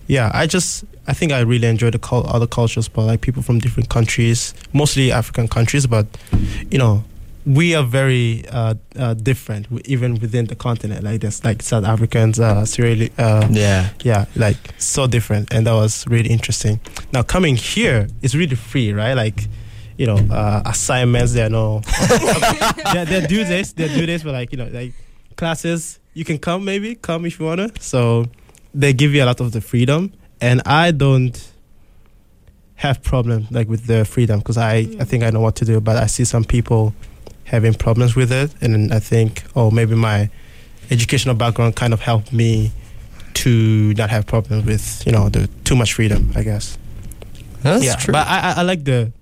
yeah, 0.09 0.31
I 0.33 0.47
just 0.47 0.85
I 1.09 1.13
think 1.13 1.33
I 1.33 1.41
really 1.41 1.67
enjoy 1.67 1.91
the 1.91 1.99
cul- 1.99 2.27
other 2.29 2.47
cultures, 2.47 2.89
but 2.89 3.03
like 3.07 3.21
people 3.21 3.43
from 3.43 3.59
different 3.59 3.89
countries, 3.89 4.55
mostly 4.73 5.13
African 5.13 5.49
countries, 5.49 5.87
but 5.87 6.07
you 6.71 6.79
know, 6.79 7.03
we 7.47 7.75
are 7.77 7.85
very 7.85 8.45
uh, 8.51 8.75
uh, 8.99 9.15
different 9.15 9.67
even 9.85 10.17
within 10.21 10.47
the 10.47 10.57
continent. 10.57 11.05
Like 11.05 11.21
there's 11.21 11.45
like 11.45 11.63
South 11.63 11.85
Africans, 11.85 12.41
uh, 12.41 12.65
Sierra 12.67 13.09
uh, 13.19 13.47
Yeah. 13.51 13.91
yeah, 14.03 14.25
like 14.35 14.57
so 14.79 15.07
different, 15.07 15.55
and 15.55 15.67
that 15.67 15.73
was 15.75 16.05
really 16.09 16.29
interesting. 16.31 16.81
Now 17.13 17.23
coming 17.23 17.57
here 17.57 18.09
is 18.23 18.35
really 18.37 18.57
free, 18.57 18.93
right? 18.93 19.15
Like. 19.15 19.49
You 19.99 20.07
know, 20.07 20.19
uh, 20.31 20.61
assignments. 20.67 21.33
There 21.33 21.47
are 21.47 21.49
no. 21.49 21.81
are 22.85 23.07
due 23.27 23.45
dates. 23.45 23.73
There 23.73 23.87
are 23.89 23.95
due 23.95 24.05
dates, 24.05 24.23
but 24.25 24.35
like 24.35 24.53
you 24.53 24.59
know, 24.59 24.69
like 24.71 24.93
classes. 25.37 25.99
You 26.13 26.23
can 26.23 26.37
come, 26.37 26.67
maybe 26.67 26.97
come 26.97 27.25
if 27.25 27.41
you 27.41 27.47
wanna. 27.47 27.71
So 27.81 28.27
they 28.75 28.93
give 28.93 29.15
you 29.15 29.25
a 29.25 29.27
lot 29.27 29.41
of 29.41 29.53
the 29.53 29.63
freedom 29.63 30.13
and 30.43 30.61
i 30.67 30.91
don't 30.91 31.51
have 32.75 33.03
problem 33.03 33.47
like 33.51 33.69
with 33.71 33.87
the 33.87 34.05
freedom 34.05 34.39
because 34.41 34.59
I, 34.59 34.75
I 34.77 34.85
Mm. 34.85 35.09
think 35.09 35.25
i 35.25 35.31
know 35.31 35.41
what 35.41 35.57
to 35.57 35.65
do 35.65 35.81
but 35.81 35.97
i 35.97 36.05
see 36.07 36.25
some 36.25 36.45
people 36.45 36.93
having 37.47 37.75
problems 37.75 38.15
with 38.17 38.31
it 38.33 38.51
and 38.61 38.93
i 38.93 38.99
think 38.99 39.43
oh 39.55 39.71
maybe 39.71 39.95
my 39.95 40.29
educational 40.91 41.35
background 41.35 41.75
kind 41.77 41.93
of 41.93 42.01
helped 42.01 42.33
me 42.33 42.71
to 43.35 43.93
not 43.95 44.11
have 44.11 44.27
problems 44.27 44.65
with 44.65 45.03
you 45.07 45.13
know 45.13 45.29
the 45.29 45.49
too 45.65 45.77
much 45.77 45.95
freedom 45.95 46.31
i 46.35 46.43
guess 46.43 46.77
That's 47.63 47.85
yeah 47.85 47.97
true. 47.97 48.13
but 48.13 48.27
I, 48.27 48.39
I 48.39 48.53
i 48.59 48.63
like 48.63 48.85
the 48.85 49.13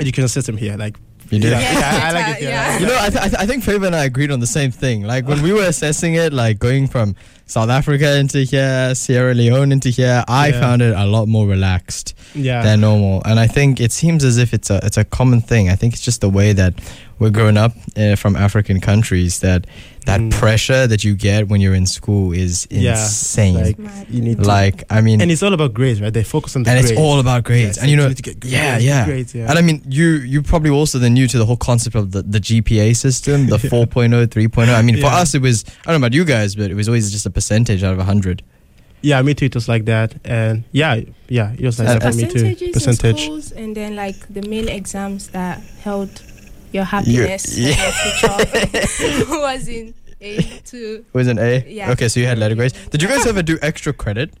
education 0.00 0.28
system 0.28 0.56
here 0.56 0.76
like 0.76 0.96
you 1.30 1.40
did. 1.40 1.50
yeah, 1.50 1.58
Yeah, 1.60 1.72
yeah, 1.80 2.00
I 2.08 2.12
like 2.12 2.36
it 2.36 2.42
yeah. 2.44 2.48
yeah, 2.50 2.78
You 2.78 2.86
know, 2.86 2.98
I, 3.00 3.08
th- 3.10 3.20
I, 3.20 3.28
th- 3.28 3.40
I 3.42 3.46
think 3.46 3.64
Favor 3.64 3.84
and 3.86 3.96
I 3.96 4.04
agreed 4.04 4.30
on 4.30 4.38
the 4.38 4.46
same 4.46 4.70
thing. 4.70 5.02
Like 5.02 5.26
when 5.26 5.42
we 5.42 5.52
were 5.52 5.64
assessing 5.64 6.14
it, 6.14 6.32
like 6.32 6.60
going 6.60 6.86
from 6.86 7.16
South 7.46 7.68
Africa 7.68 8.16
into 8.16 8.44
here, 8.44 8.94
Sierra 8.94 9.34
Leone 9.34 9.72
into 9.72 9.88
here, 9.88 10.22
I 10.28 10.50
Yeah. 10.50 10.60
found 10.60 10.82
it 10.82 10.94
a 10.94 11.04
lot 11.04 11.26
more 11.26 11.44
relaxed 11.48 12.14
yeah. 12.32 12.62
than 12.62 12.82
normal. 12.82 13.22
And 13.24 13.40
I 13.40 13.48
think 13.48 13.80
it 13.80 13.90
seems 13.90 14.22
as 14.22 14.38
if 14.38 14.54
it's 14.54 14.70
a 14.70 14.78
it's 14.84 14.98
a 14.98 15.04
common 15.04 15.40
thing. 15.40 15.68
I 15.68 15.74
think 15.74 15.94
it's 15.94 16.02
just 16.04 16.20
the 16.20 16.30
way 16.30 16.52
that 16.52 16.74
we're 17.18 17.30
growing 17.30 17.56
up 17.56 17.72
uh, 17.96 18.14
from 18.16 18.36
African 18.36 18.80
countries 18.80 19.40
that 19.40 19.66
that 20.06 20.20
Mm. 20.20 20.30
pressure 20.30 20.86
that 20.86 21.02
you 21.02 21.16
get 21.16 21.48
when 21.48 21.60
you're 21.60 21.74
in 21.74 21.84
school 21.86 22.30
is 22.32 22.66
Yeah, 22.70 22.92
insane. 22.92 23.54
like 23.54 23.76
Mad. 23.78 24.06
you 24.08 24.20
need 24.22 24.36
to 24.38 24.44
Like, 24.44 24.84
I 24.88 25.00
mean, 25.00 25.20
and 25.20 25.32
it's 25.32 25.42
all 25.42 25.52
about 25.52 25.74
grades 25.74 26.00
right 26.00 26.12
they 26.12 26.22
focus 26.22 26.54
on 26.54 26.62
the 26.62 26.70
and 26.70 26.78
grades 26.78 26.92
it's 26.92 27.00
all 27.00 27.18
about 27.18 27.42
grades. 27.42 27.76
Yeah, 27.76 27.82
and 27.82 27.90
you 27.90 27.96
know, 27.96 28.06
need 28.08 28.16
to 28.18 28.22
get 28.22 28.38
grades, 28.38 28.54
yeah, 28.54 28.78
yeah. 28.78 29.04
grades, 29.04 29.34
yeah. 29.34 29.48
And 29.50 29.58
I 29.58 29.62
mean, 29.62 29.82
you 29.88 30.06
you 30.32 30.42
probably 30.42 30.70
also 30.70 30.98
then 31.00 31.14
new 31.14 31.26
to 31.26 31.38
the 31.38 31.44
whole 31.46 31.56
concept 31.56 31.96
of 31.96 32.12
the, 32.12 32.22
the 32.22 32.38
GPA 32.38 32.94
system, 32.94 33.46
the 33.48 33.58
Yeah. 33.64 33.70
4.0, 33.70 34.26
3.0. 34.28 34.68
I 34.74 34.82
mean, 34.82 34.98
for 35.00 35.06
us, 35.06 35.34
it 35.34 35.42
was, 35.42 35.64
I 35.86 35.90
don't 35.90 36.00
know 36.00 36.06
about 36.06 36.14
you 36.14 36.24
guys, 36.24 36.54
but 36.54 36.70
it 36.70 36.74
was 36.74 36.86
always 36.88 37.10
just 37.10 37.26
a 37.26 37.30
percentage 37.30 37.82
out 37.82 37.92
of 37.92 37.98
100. 37.98 38.42
Yeah, 39.02 39.20
me 39.22 39.34
too. 39.34 39.46
It 39.46 39.54
was 39.54 39.68
like 39.68 39.84
that, 39.86 40.14
and 40.24 40.64
yeah, 40.72 41.00
yeah, 41.28 41.52
it 41.58 41.64
was 41.64 41.78
like 41.78 41.88
And- 41.88 42.00
that 42.00 42.12
for 42.12 42.16
me 42.16 42.24
too. 42.26 42.32
Percentages 42.32 42.62
in 42.68 42.72
Percentage. 42.72 43.22
schools, 43.24 43.52
and 43.52 43.76
then 43.76 43.96
like 43.96 44.16
the 44.32 44.42
main 44.48 44.68
exams 44.68 45.28
that 45.28 45.60
held 45.82 46.22
your 46.72 46.84
happiness 46.84 47.56
yeah. 47.58 47.68
and 47.68 48.22
your 48.22 48.86
future 48.86 49.30
was 49.40 49.68
in 49.68 49.94
A 50.20 50.42
two. 50.64 51.04
Was 51.12 51.26
an 51.28 51.38
A? 51.38 51.64
Yeah. 51.68 51.90
Okay, 51.92 52.08
so 52.08 52.20
you 52.20 52.26
had 52.26 52.38
letter 52.38 52.54
grades. 52.54 52.74
Did 52.88 53.02
you 53.02 53.08
guys 53.08 53.26
ever 53.26 53.42
do 53.42 53.58
extra 53.62 53.92
credit? 53.92 54.34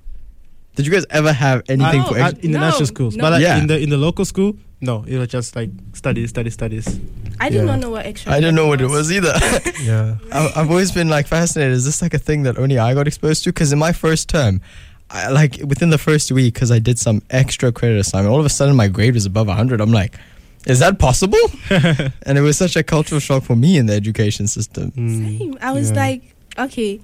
Did 0.74 0.86
you 0.86 0.92
guys 0.92 1.06
ever 1.10 1.32
have 1.32 1.62
anything 1.68 2.02
Oh, 2.02 2.08
for 2.12 2.18
at, 2.18 2.32
extra? 2.34 2.44
in 2.44 2.52
the 2.52 2.58
No, 2.58 2.66
national 2.66 2.86
schools, 2.86 3.16
no. 3.16 3.22
but 3.22 3.32
like 3.32 3.42
Yeah. 3.42 3.58
in 3.58 3.66
the 3.66 3.78
in 3.78 3.88
the 3.88 3.96
local 3.96 4.24
school, 4.26 4.56
no, 4.82 5.04
it 5.08 5.16
was 5.16 5.28
just 5.28 5.56
like 5.56 5.70
studies, 5.94 6.28
studies, 6.30 6.52
studies. 6.54 7.00
I 7.40 7.48
did 7.48 7.58
Yeah. 7.58 7.64
not 7.64 7.80
know 7.80 7.90
what 7.90 8.04
extra. 8.04 8.32
I 8.32 8.40
didn't 8.40 8.56
know 8.56 8.66
what 8.66 8.80
it 8.82 8.88
was 8.90 9.10
either. 9.10 9.32
Yeah, 9.82 10.16
I- 10.32 10.52
I've 10.56 10.70
always 10.70 10.92
been 10.92 11.08
like 11.08 11.26
fascinated. 11.28 11.72
Is 11.72 11.84
this 11.86 12.02
like 12.02 12.12
a 12.12 12.18
thing 12.18 12.42
that 12.42 12.58
only 12.58 12.78
I 12.78 12.92
got 12.92 13.06
exposed 13.06 13.44
to? 13.44 13.50
Because 13.50 13.72
in 13.72 13.78
my 13.78 13.92
first 13.92 14.28
term, 14.28 14.60
I, 15.10 15.28
like 15.30 15.60
within 15.64 15.88
the 15.90 15.98
first 15.98 16.30
week, 16.32 16.52
because 16.54 16.70
I 16.70 16.78
did 16.78 16.98
some 16.98 17.22
extra 17.30 17.72
credit 17.72 17.98
assignment, 17.98 18.32
all 18.32 18.40
of 18.40 18.44
a 18.46 18.50
sudden 18.50 18.76
my 18.76 18.88
grade 18.88 19.14
was 19.14 19.24
above 19.24 19.46
100. 19.46 19.80
I'm 19.80 19.92
like, 19.92 20.18
is 20.66 20.80
that 20.80 20.98
possible? 20.98 21.38
and 21.70 22.38
it 22.38 22.42
was 22.42 22.56
such 22.58 22.76
a 22.76 22.82
cultural 22.82 23.20
shock 23.20 23.42
for 23.44 23.56
me 23.56 23.78
in 23.78 23.86
the 23.86 23.94
education 23.94 24.46
system. 24.46 24.90
Mm, 24.92 25.38
Same. 25.38 25.58
I 25.60 25.72
was 25.72 25.90
yeah. 25.90 25.96
like, 25.96 26.34
okay. 26.58 27.00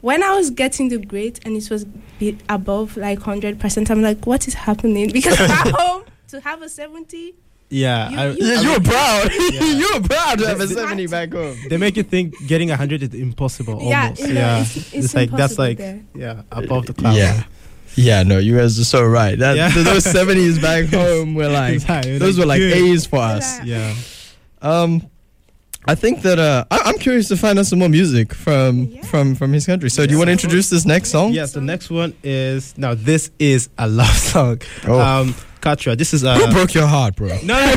When 0.00 0.22
I 0.22 0.34
was 0.36 0.50
getting 0.50 0.90
the 0.90 0.98
grade 0.98 1.40
and 1.46 1.56
it 1.56 1.70
was 1.70 1.86
be 2.18 2.36
above 2.48 2.96
like 2.96 3.20
hundred 3.20 3.58
percent, 3.58 3.90
I'm 3.90 4.02
like, 4.02 4.26
what 4.26 4.46
is 4.46 4.54
happening? 4.54 5.10
Because 5.12 5.38
back 5.38 5.68
home 5.78 6.04
to 6.28 6.40
have 6.40 6.60
a 6.60 6.68
seventy, 6.68 7.34
yeah. 7.70 8.10
You- 8.10 8.18
I- 8.18 8.30
you- 8.30 8.36
Yeah, 8.46 8.60
you 8.60 8.70
were 8.72 8.80
proud. 8.80 9.30
Yeah. 9.32 9.64
you 9.64 9.90
were 9.94 10.00
proud 10.06 10.38
to 10.40 10.46
have 10.46 10.60
a 10.60 10.68
70 10.68 11.06
back 11.06 11.32
home. 11.32 11.56
they 11.68 11.76
make 11.76 11.96
you 11.96 12.02
think 12.02 12.34
getting 12.46 12.68
hundred 12.68 13.02
is 13.02 13.14
impossible. 13.14 13.78
yeah, 13.82 14.02
almost. 14.04 14.20
you 14.20 14.34
know, 14.34 14.40
yeah. 14.40 14.60
it's, 14.60 14.94
it's, 14.94 15.14
like 15.14 15.30
that's 15.30 15.52
impossible 15.54 15.64
like 15.64 15.78
there. 15.78 16.00
yeah 16.14 16.42
above 16.52 16.86
the 16.86 16.92
cloud. 16.94 17.16
Yeah. 17.16 17.44
Yeah, 17.96 18.22
no, 18.24 18.38
you 18.38 18.56
guys 18.56 18.78
are 18.78 18.84
so 18.84 19.04
right. 19.04 19.38
That 19.38 19.56
Yeah. 19.56 19.70
those 19.70 20.04
70s 20.04 20.60
back 20.60 20.86
home 20.92 21.34
were 21.34 21.48
like 21.48 21.74
It's 21.74 21.84
high, 21.84 22.00
it's 22.00 22.18
those 22.20 22.38
were 22.38 22.46
like 22.46 22.60
good. 22.60 22.72
A's 22.72 23.06
for 23.06 23.18
us. 23.20 23.62
Yeah. 23.64 23.94
Yeah. 24.62 24.80
Um, 24.82 25.02
I 25.86 25.94
think 25.94 26.22
that 26.22 26.38
uh, 26.38 26.64
I- 26.70 26.80
I'm 26.86 26.98
curious 26.98 27.28
to 27.28 27.36
find 27.36 27.58
out 27.58 27.66
some 27.66 27.78
more 27.78 27.90
music 27.90 28.32
from 28.34 28.84
Yeah. 28.86 29.02
from 29.02 29.34
from 29.34 29.52
his 29.52 29.66
country. 29.66 29.90
So, 29.90 30.06
do 30.06 30.12
you 30.12 30.18
want 30.18 30.28
to 30.28 30.32
introduce 30.32 30.70
this 30.70 30.86
next 30.86 31.10
song? 31.10 31.32
Yes, 31.32 31.52
the 31.52 31.60
next 31.60 31.90
one 31.90 32.14
is 32.22 32.72
now. 32.78 32.94
This 32.94 33.30
is 33.38 33.68
a 33.76 33.86
love 33.86 34.16
song. 34.32 34.62
Oh. 34.88 34.98
Um, 34.98 35.34
Katra. 35.60 35.96
This 35.96 36.14
is 36.14 36.24
uh, 36.24 36.36
Who 36.38 36.50
broke 36.52 36.72
your 36.74 36.86
heart, 36.86 37.16
bro? 37.16 37.28
No, 37.44 37.54
no, 37.60 37.74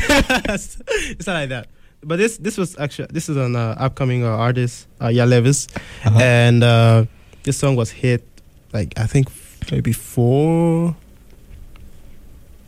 it's 0.47 1.27
not 1.27 1.33
like 1.33 1.49
that. 1.49 1.67
But 2.01 2.15
this 2.17 2.37
this 2.37 2.57
was 2.57 2.77
actually 2.79 3.09
this 3.11 3.27
is 3.27 3.35
an 3.35 3.55
uh, 3.57 3.75
upcoming 3.77 4.23
uh, 4.23 4.29
artist, 4.29 4.87
uh, 5.01 5.07
Ya 5.09 5.25
Levis, 5.25 5.67
Uh-huh. 6.05 6.17
and 6.21 6.63
uh, 6.63 7.05
this 7.43 7.57
song 7.57 7.75
was 7.75 7.91
hit 7.91 8.23
like 8.71 8.93
I 8.97 9.05
think 9.07 9.29
maybe 9.71 9.91
four. 9.93 10.95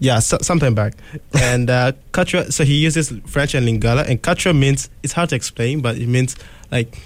Yeah, 0.01 0.19
so, 0.19 0.37
sometime 0.41 0.75
back, 0.75 0.93
and 1.33 1.69
uh, 1.69 1.91
Katra. 2.13 2.51
So 2.53 2.63
he 2.63 2.77
uses 2.77 3.11
French 3.27 3.53
and 3.53 3.67
Lingala, 3.67 4.07
and 4.07 4.21
Katra 4.21 4.57
means 4.57 4.89
it's 5.03 5.13
hard 5.13 5.29
to 5.29 5.35
explain, 5.35 5.81
but 5.81 5.97
it 5.97 6.07
means 6.07 6.35
like 6.71 6.97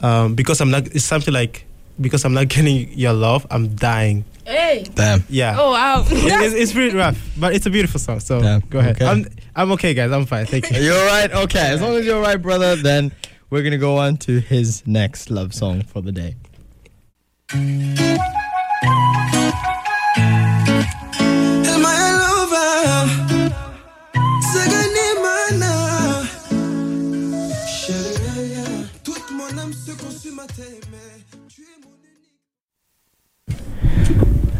um, 0.00 0.34
because 0.34 0.60
I'm 0.60 0.70
not. 0.70 0.86
It's 0.88 1.04
something 1.04 1.32
like 1.32 1.64
because 2.00 2.24
I'm 2.24 2.34
not 2.34 2.48
getting 2.54 2.92
your 2.98 3.12
love, 3.12 3.46
I'm 3.50 3.74
dying. 3.76 4.24
Hey. 4.44 4.86
Damn. 4.94 5.24
Yeah. 5.28 5.56
Oh 5.58 5.72
wow. 5.72 6.04
It- 6.10 6.42
it's, 6.42 6.54
it's 6.54 6.72
pretty 6.72 6.96
rough, 6.96 7.16
but 7.38 7.54
it's 7.54 7.66
a 7.66 7.70
beautiful 7.70 7.98
song. 8.00 8.20
So 8.20 8.40
Damn, 8.40 8.60
go 8.60 8.78
ahead. 8.80 8.96
okay. 8.96 9.06
I'm 9.06 9.26
I'm 9.54 9.72
okay, 9.72 9.94
guys. 9.94 10.10
I'm 10.12 10.26
fine. 10.26 10.46
Thank 10.46 10.70
you. 10.70 10.80
You're 10.82 11.06
right. 11.06 11.30
Okay, 11.32 11.60
as 11.60 11.80
long 11.80 11.94
as 11.94 12.04
you're 12.04 12.20
right, 12.20 12.40
brother, 12.40 12.74
then 12.76 13.12
we're 13.50 13.62
gonna 13.62 13.78
go 13.78 13.98
on 13.98 14.16
to 14.18 14.40
his 14.40 14.84
next 14.86 15.30
love 15.30 15.54
song 15.54 15.82
for 15.82 16.00
the 16.00 16.12
day. 16.12 16.34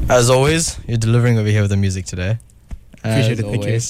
As 0.08 0.30
always, 0.30 0.78
you're 0.86 0.96
delivering 0.98 1.38
over 1.38 1.48
here 1.48 1.62
with 1.62 1.70
the 1.70 1.76
music 1.76 2.06
today. 2.06 2.38
Appreciate 2.98 3.40
it, 3.40 3.42
thank 3.44 3.64
you. 3.66 3.80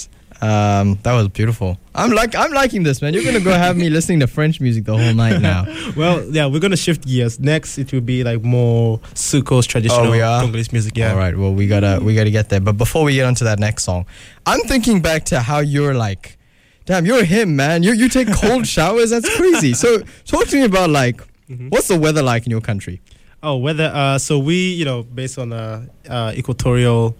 Um, 0.46 0.98
that 1.02 1.14
was 1.14 1.28
beautiful. 1.28 1.78
I'm 1.94 2.10
like 2.10 2.34
I'm 2.34 2.52
liking 2.52 2.82
this, 2.82 3.00
man. 3.00 3.14
You're 3.14 3.24
gonna 3.24 3.40
go 3.40 3.52
have 3.52 3.76
me 3.76 3.88
listening 3.96 4.20
to 4.20 4.26
French 4.26 4.60
music 4.60 4.84
the 4.84 4.96
whole 4.96 5.14
night 5.14 5.40
now. 5.40 5.64
Well, 5.96 6.24
yeah, 6.30 6.46
we're 6.46 6.60
gonna 6.60 6.76
shift 6.76 7.06
gears. 7.06 7.40
Next, 7.40 7.78
it 7.78 7.90
will 7.92 8.02
be 8.02 8.22
like 8.22 8.42
more 8.42 8.98
soukous 9.14 9.66
traditional 9.66 10.08
Oh, 10.08 10.10
we 10.10 10.20
are? 10.20 10.42
Congolese 10.42 10.72
music. 10.72 10.96
Yeah. 10.96 11.12
All 11.12 11.16
right. 11.18 11.36
Well, 11.36 11.54
we 11.54 11.66
gotta 11.66 12.00
we 12.02 12.14
gotta 12.14 12.30
get 12.30 12.50
there. 12.50 12.60
But 12.60 12.76
before 12.76 13.04
we 13.04 13.14
get 13.14 13.24
onto 13.24 13.44
that 13.46 13.58
next 13.58 13.84
song, 13.84 14.04
I'm 14.44 14.60
thinking 14.60 15.00
back 15.00 15.24
to 15.26 15.40
how 15.40 15.60
you're 15.60 15.94
like, 15.94 16.36
damn, 16.84 17.06
you're 17.06 17.24
him, 17.24 17.56
man. 17.56 17.82
You 17.82 17.92
you 17.92 18.08
take 18.10 18.30
cold 18.32 18.66
showers. 18.76 19.10
That's 19.10 19.34
crazy. 19.36 19.72
So 19.72 20.00
talk 20.26 20.46
to 20.48 20.56
me 20.56 20.64
about 20.64 20.90
like 20.90 21.22
Mhm. 21.48 21.70
What's 21.70 21.88
the 21.88 21.98
weather 21.98 22.22
like 22.22 22.44
in 22.44 22.50
your 22.50 22.60
country? 22.60 23.00
Oh, 23.46 23.56
weather. 23.56 23.90
Uh, 23.94 24.18
so 24.18 24.38
we, 24.40 24.72
you 24.74 24.84
know, 24.84 25.04
based 25.04 25.38
on 25.38 25.52
a 25.52 25.86
uh, 26.08 26.32
equatorial 26.34 27.14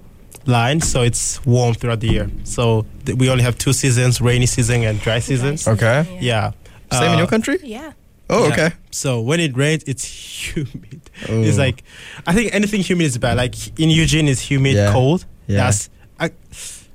line, 0.45 0.80
so 0.80 1.02
it's 1.02 1.45
warm 1.47 1.75
throughout 1.75 2.00
the 2.00 2.09
year. 2.09 2.28
So 2.45 2.85
th- 3.04 3.16
we 3.16 3.30
only 3.30 3.45
have 3.45 3.56
two 3.56 3.73
seasons: 3.73 4.21
rainy 4.21 4.47
season 4.47 4.83
and 4.83 4.99
dry 5.00 5.21
season. 5.21 5.54
Okay. 5.54 6.02
season, 6.02 6.18
Yeah. 6.23 6.52
Same 6.90 7.04
in 7.04 7.14
Uh, 7.14 7.18
your 7.18 7.26
country? 7.28 7.59
Yeah. 7.62 7.92
Oh, 8.28 8.47
yeah. 8.49 8.52
okay. 8.52 8.71
So 8.90 9.21
when 9.21 9.38
it 9.38 9.56
rains, 9.56 9.85
it's 9.87 10.04
humid. 10.04 11.00
Oh. 11.28 11.42
It's 11.42 11.59
like, 11.59 11.85
I 12.26 12.33
think 12.35 12.52
anything 12.54 12.80
humid 12.83 13.06
is 13.06 13.18
bad. 13.18 13.37
Like 13.37 13.54
in 13.78 13.88
Eugene, 13.90 14.26
it's 14.28 14.40
humid, 14.50 14.75
Yeah. 14.75 14.92
cold. 14.92 15.25
Yeah. 15.47 15.59
That's 15.64 15.90
I, 16.18 16.30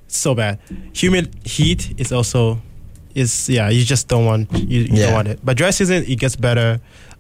so 0.07 0.35
bad. 0.35 0.59
Humid 0.93 1.33
heat 1.45 1.93
is 1.97 2.11
also 2.11 2.59
is 3.15 3.47
yeah. 3.49 3.69
You 3.69 3.83
just 3.85 4.07
don't 4.09 4.25
want 4.25 4.51
you, 4.53 4.81
you 4.81 4.87
Yeah. 4.91 5.05
don't 5.05 5.13
want 5.13 5.27
it. 5.29 5.39
But 5.43 5.55
dry 5.57 5.71
season 5.71 6.03
it 6.05 6.19
gets 6.19 6.35
better, 6.35 6.79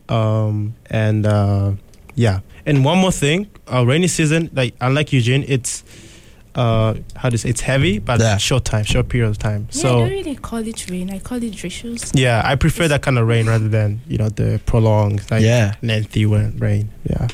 um, 0.09 0.75
and 0.89 1.25
uh, 1.25 1.71
yeah. 2.15 2.39
And 2.65 2.85
one 2.85 2.97
more 2.99 3.11
thing, 3.11 3.47
uh, 3.71 3.85
rainy 3.85 4.07
season 4.07 4.49
like 4.53 4.75
unlike 4.81 5.11
Eugene, 5.13 5.43
it's 5.47 5.83
uh 6.53 6.93
how 7.15 7.29
to 7.29 7.37
say 7.37 7.47
it's 7.49 7.61
heavy 7.61 7.97
but 7.99 8.19
Yeah. 8.19 8.35
short 8.37 8.65
time, 8.65 8.83
short 8.83 9.07
period 9.07 9.29
of 9.29 9.37
time. 9.37 9.67
Yeah, 9.71 9.87
I 9.87 9.91
don't 9.93 10.09
really 10.09 10.35
call 10.35 10.59
it 10.67 10.89
rain. 10.89 11.09
I 11.09 11.19
call 11.19 11.41
it 11.41 11.53
drizzles. 11.55 12.11
yeah, 12.13 12.41
I 12.43 12.55
prefer 12.55 12.87
that 12.89 13.01
kind 13.01 13.17
of 13.17 13.25
rain 13.27 13.47
rather 13.47 13.69
than 13.69 14.01
you 14.07 14.17
know 14.17 14.29
the 14.29 14.59
prolonged 14.65 15.23
like 15.31 15.43
yeah. 15.43 15.75
lengthy 15.81 16.25
wa- 16.25 16.49
rain. 16.57 16.89
Yeah. 17.09 17.27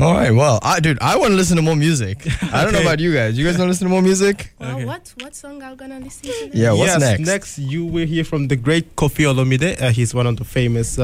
All 0.00 0.14
right. 0.14 0.30
Well, 0.30 0.58
I 0.62 0.80
dude, 0.80 0.98
I 1.00 1.16
want 1.16 1.32
to 1.32 1.36
listen 1.36 1.56
to 1.56 1.62
more 1.62 1.76
music. 1.76 2.16
I 2.42 2.62
don't 2.62 2.72
know 2.72 2.78
Okay. 2.78 2.86
about 2.88 3.00
you 3.00 3.12
guys. 3.12 3.36
You 3.38 3.44
guys 3.44 3.58
want 3.58 3.66
to 3.68 3.70
listen 3.72 3.86
to 3.86 3.90
more 3.90 4.00
music? 4.02 4.52
Well, 4.58 4.76
Okay. 4.76 4.84
what 4.86 5.12
what 5.22 5.34
song 5.34 5.62
are 5.62 5.70
we 5.72 5.76
gonna 5.76 6.00
listen 6.00 6.22
to? 6.22 6.32
then? 6.40 6.50
Yeah. 6.54 6.72
What's 6.72 6.92
yes, 6.92 7.00
next? 7.00 7.26
Next, 7.26 7.58
you 7.58 7.84
will 7.84 8.06
hear 8.06 8.24
from 8.24 8.48
the 8.48 8.56
great 8.56 8.96
Koffi 8.96 9.24
Olomide. 9.30 9.80
Uh, 9.82 9.90
he's 9.90 10.14
one 10.14 10.26
of 10.26 10.36
the 10.36 10.44
famous 10.44 10.98
uh, 10.98 11.02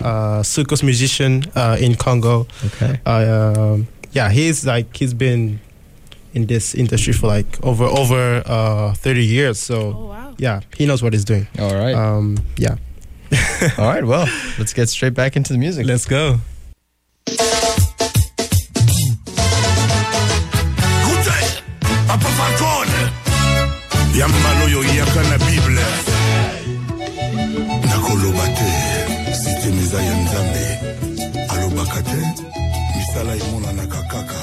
uh, 0.00 0.42
soukous 0.42 0.82
musician 0.82 1.44
uh, 1.54 1.76
in 1.80 1.94
Congo. 1.94 2.46
Okay. 2.66 3.00
Uh, 3.06 3.54
um, 3.56 3.86
yeah, 4.12 4.28
he's 4.30 4.66
like 4.66 4.94
he's 4.96 5.14
been 5.14 5.58
in 6.34 6.46
this 6.46 6.74
industry 6.74 7.12
for 7.14 7.28
like 7.28 7.58
over 7.64 7.84
over 7.84 8.42
uh, 8.44 8.92
thirty 8.94 9.24
years. 9.24 9.58
So 9.58 9.76
Oh 9.76 10.06
wow. 10.08 10.34
yeah, 10.38 10.60
he 10.76 10.84
knows 10.86 11.02
what 11.02 11.12
he's 11.14 11.24
doing. 11.24 11.46
All 11.58 11.74
right. 11.74 11.94
Um, 11.94 12.36
yeah, 12.58 12.76
All 13.78 13.86
right. 13.88 14.04
Well, 14.04 14.26
let's 14.58 14.74
get 14.74 14.88
straight 14.90 15.14
back 15.14 15.34
into 15.36 15.52
the 15.54 15.58
music. 15.58 15.86
let's 15.86 16.04
go. 16.06 16.40
Yambala 24.18 24.64
oyo 24.64 24.80
yaka 24.98 25.22
na 25.30 25.36
bible 25.38 25.84
nakoloba 27.88 28.46
te 28.58 28.70
sisteme 29.34 29.82
eza 29.82 30.02
ya 30.02 30.14
nzambe 30.22 30.64
alobaka 31.52 32.00
te 32.02 32.20
misala 32.96 33.32
emonanaka 33.36 34.00
kaka 34.12 34.40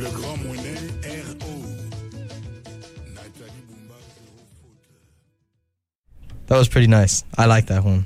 le 0.00 0.08
grand 0.16 0.38
moine 0.44 0.72
ro 1.40 1.52
nathalie 3.14 3.62
bumba 3.68 3.96
That 6.46 6.58
was 6.58 6.68
pretty 6.68 6.88
nice. 6.88 7.24
I 7.38 7.46
like 7.46 7.66
that 7.66 7.82
one. 7.84 8.04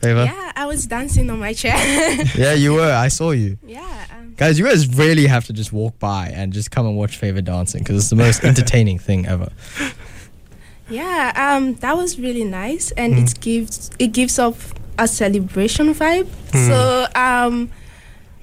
Favor? 0.00 0.24
Yeah, 0.24 0.52
I 0.56 0.64
was 0.66 0.86
dancing 0.86 1.28
on 1.30 1.38
my 1.38 1.52
chair. 1.52 1.76
Yeah, 2.34 2.54
you 2.54 2.74
were. 2.78 2.92
I 2.92 3.08
saw 3.08 3.30
you. 3.32 3.58
yeah. 3.66 4.05
Guys, 4.36 4.58
you 4.58 4.64
guys 4.66 4.86
really 4.96 5.26
have 5.26 5.44
to 5.46 5.52
just 5.52 5.72
walk 5.72 5.98
by 5.98 6.28
and 6.34 6.52
just 6.52 6.70
come 6.70 6.86
and 6.86 6.96
watch 6.96 7.16
Favor 7.16 7.40
dancing 7.40 7.82
because 7.82 7.96
it's 7.96 8.10
the 8.10 8.16
most 8.16 8.44
entertaining 8.50 8.98
thing 8.98 9.26
ever. 9.26 9.48
yeah. 10.90 11.32
Um, 11.56 11.74
that 11.76 11.96
was 11.96 12.18
really 12.18 12.44
nice, 12.44 12.90
and 12.92 13.14
Mm. 13.14 13.22
it 13.30 13.40
gives 13.40 13.90
it 13.98 14.08
gives 14.12 14.38
off 14.38 14.74
a 14.98 15.08
celebration 15.08 15.94
vibe. 15.94 16.26
Mm. 16.52 16.66
So, 16.68 17.06
um, 17.20 17.70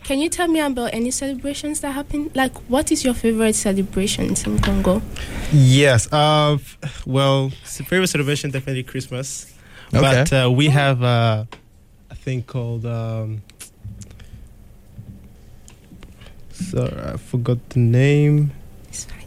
can 0.03 0.19
you 0.19 0.29
tell 0.29 0.47
me 0.47 0.59
about 0.59 0.93
any 0.93 1.11
celebrations 1.11 1.79
that 1.81 1.91
happen? 1.91 2.29
Like, 2.35 2.55
what 2.69 2.91
is 2.91 3.05
your 3.05 3.13
favorite 3.13 3.55
celebrations 3.55 4.45
in 4.45 4.59
Congo? 4.59 5.01
Yes. 5.53 6.11
Uh, 6.11 6.55
f- 6.55 7.05
well, 7.05 7.51
favorite 7.63 8.07
celebration 8.07 8.51
definitely 8.51 8.83
Christmas, 8.83 9.53
but 9.91 10.33
uh, 10.33 10.51
we 10.51 10.67
have 10.69 11.01
uh, 11.03 11.45
a 12.09 12.15
thing 12.15 12.41
called. 12.43 12.85
Um, 12.85 13.43
so 16.71 17.11
I 17.13 17.17
forgot 17.17 17.57
the 17.69 17.79
name. 17.79 18.51
It's 18.89 19.05
fine. 19.05 19.25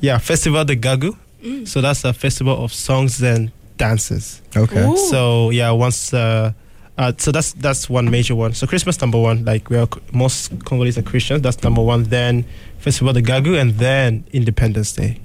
Yeah, 0.00 0.18
Festival 0.18 0.64
de 0.64 0.76
Gagu. 0.76 1.16
Mm. 1.42 1.66
So 1.66 1.80
that's 1.80 2.04
a 2.04 2.12
festival 2.12 2.62
of 2.64 2.72
songs 2.72 3.22
and 3.22 3.50
dances. 3.76 4.42
Okay. 4.56 4.84
Ooh. 4.84 4.96
So 4.96 5.50
yeah, 5.50 5.70
once. 5.70 6.12
Uh, 6.14 6.52
uh, 6.98 7.12
so 7.18 7.32
that's 7.32 7.52
that's 7.54 7.88
one 7.88 8.10
major 8.10 8.34
one. 8.34 8.52
So 8.54 8.66
Christmas 8.66 9.00
number 9.00 9.18
one, 9.18 9.44
like 9.44 9.70
we 9.70 9.76
are 9.76 9.88
most 10.12 10.52
Congolese 10.64 10.98
are 10.98 11.02
Christians. 11.02 11.42
That's 11.42 11.62
number 11.62 11.82
one. 11.82 12.04
Then 12.04 12.44
Festival 12.78 13.12
de 13.12 13.22
Gagu, 13.22 13.58
and 13.60 13.72
then 13.78 14.24
Independence 14.32 14.92
Day. 14.92 15.18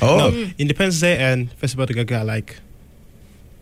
Oh, 0.00 0.16
No, 0.18 0.30
Mm. 0.30 0.58
Independence 0.58 1.00
Day 1.00 1.16
and 1.18 1.50
Festival 1.52 1.86
de 1.86 1.94
Gaga 1.94 2.18
are 2.20 2.24
like, 2.24 2.56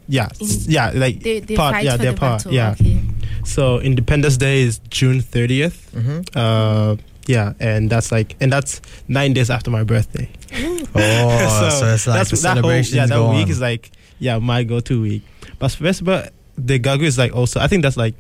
yeah, 0.09 0.29
s- 0.41 0.67
yeah, 0.69 0.91
like 0.95 1.21
They, 1.21 1.41
they 1.41 1.55
part, 1.57 1.83
yeah, 1.85 1.93
for 1.93 1.99
they're 1.99 2.13
the 2.13 2.19
part, 2.19 2.39
battle. 2.45 2.53
yeah. 2.53 2.71
Okay. 2.81 3.01
So 3.45 3.81
Independence 3.81 4.37
Day 4.37 4.63
is 4.63 4.81
June 4.91 5.21
thirtieth. 5.21 5.91
hmm 5.93 6.21
Uh, 6.35 6.97
yeah, 7.27 7.53
and 7.61 7.89
that's 7.91 8.11
like, 8.11 8.35
and 8.41 8.53
that's 8.53 8.81
nine 9.07 9.33
days 9.35 9.51
after 9.51 9.71
my 9.71 9.85
birthday. 9.85 10.29
oh, 10.95 11.71
so, 11.79 11.87
it's 11.95 12.07
like 12.07 12.27
the 12.29 12.37
that 12.43 12.59
whole, 12.59 12.73
yeah, 12.73 13.07
that 13.07 13.21
week 13.31 13.45
on. 13.45 13.51
is 13.51 13.61
like, 13.61 13.91
yeah, 14.19 14.39
my 14.39 14.65
go-to 14.65 15.01
week. 15.03 15.23
But 15.59 15.71
Festival 15.71 16.23
de 16.63 16.79
Gaga 16.79 17.05
is 17.05 17.19
like 17.19 17.33
also, 17.35 17.61
I 17.61 17.69
think 17.69 17.83
that's 17.85 17.97
like, 17.97 18.15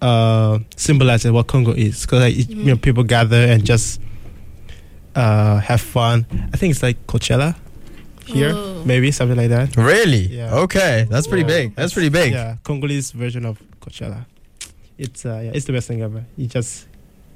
uh, 0.00 0.60
symbolizing 0.76 1.32
what 1.34 1.46
Congo 1.48 1.72
is 1.72 2.02
because 2.06 2.20
like, 2.20 2.36
it- 2.38 2.48
you 2.50 2.64
know 2.64 2.76
Mhm. 2.76 2.82
people 2.82 3.02
gather 3.04 3.36
and 3.52 3.64
just 3.66 4.00
uh 5.14 5.58
have 5.58 5.80
fun. 5.80 6.24
I 6.52 6.56
think 6.56 6.70
it's 6.72 6.82
like 6.82 6.96
Coachella 7.06 7.56
here, 8.26 8.52
Oh. 8.54 8.82
maybe 8.86 9.10
something 9.10 9.36
like 9.36 9.48
that. 9.50 9.76
really? 9.76 10.26
Yeah. 10.28 10.54
Okay, 10.54 11.06
that's 11.10 11.26
pretty 11.26 11.44
big. 11.44 11.74
That's 11.74 11.92
pretty 11.92 12.10
big. 12.10 12.32
Yeah, 12.32 12.56
Congolese 12.62 13.10
version 13.12 13.44
of 13.44 13.58
Coachella. 13.80 14.24
It's 14.98 15.24
uh, 15.24 15.40
yeah, 15.44 15.50
it's 15.54 15.66
the 15.66 15.72
best 15.72 15.88
thing 15.88 16.02
ever. 16.02 16.24
You 16.36 16.46
just 16.48 16.86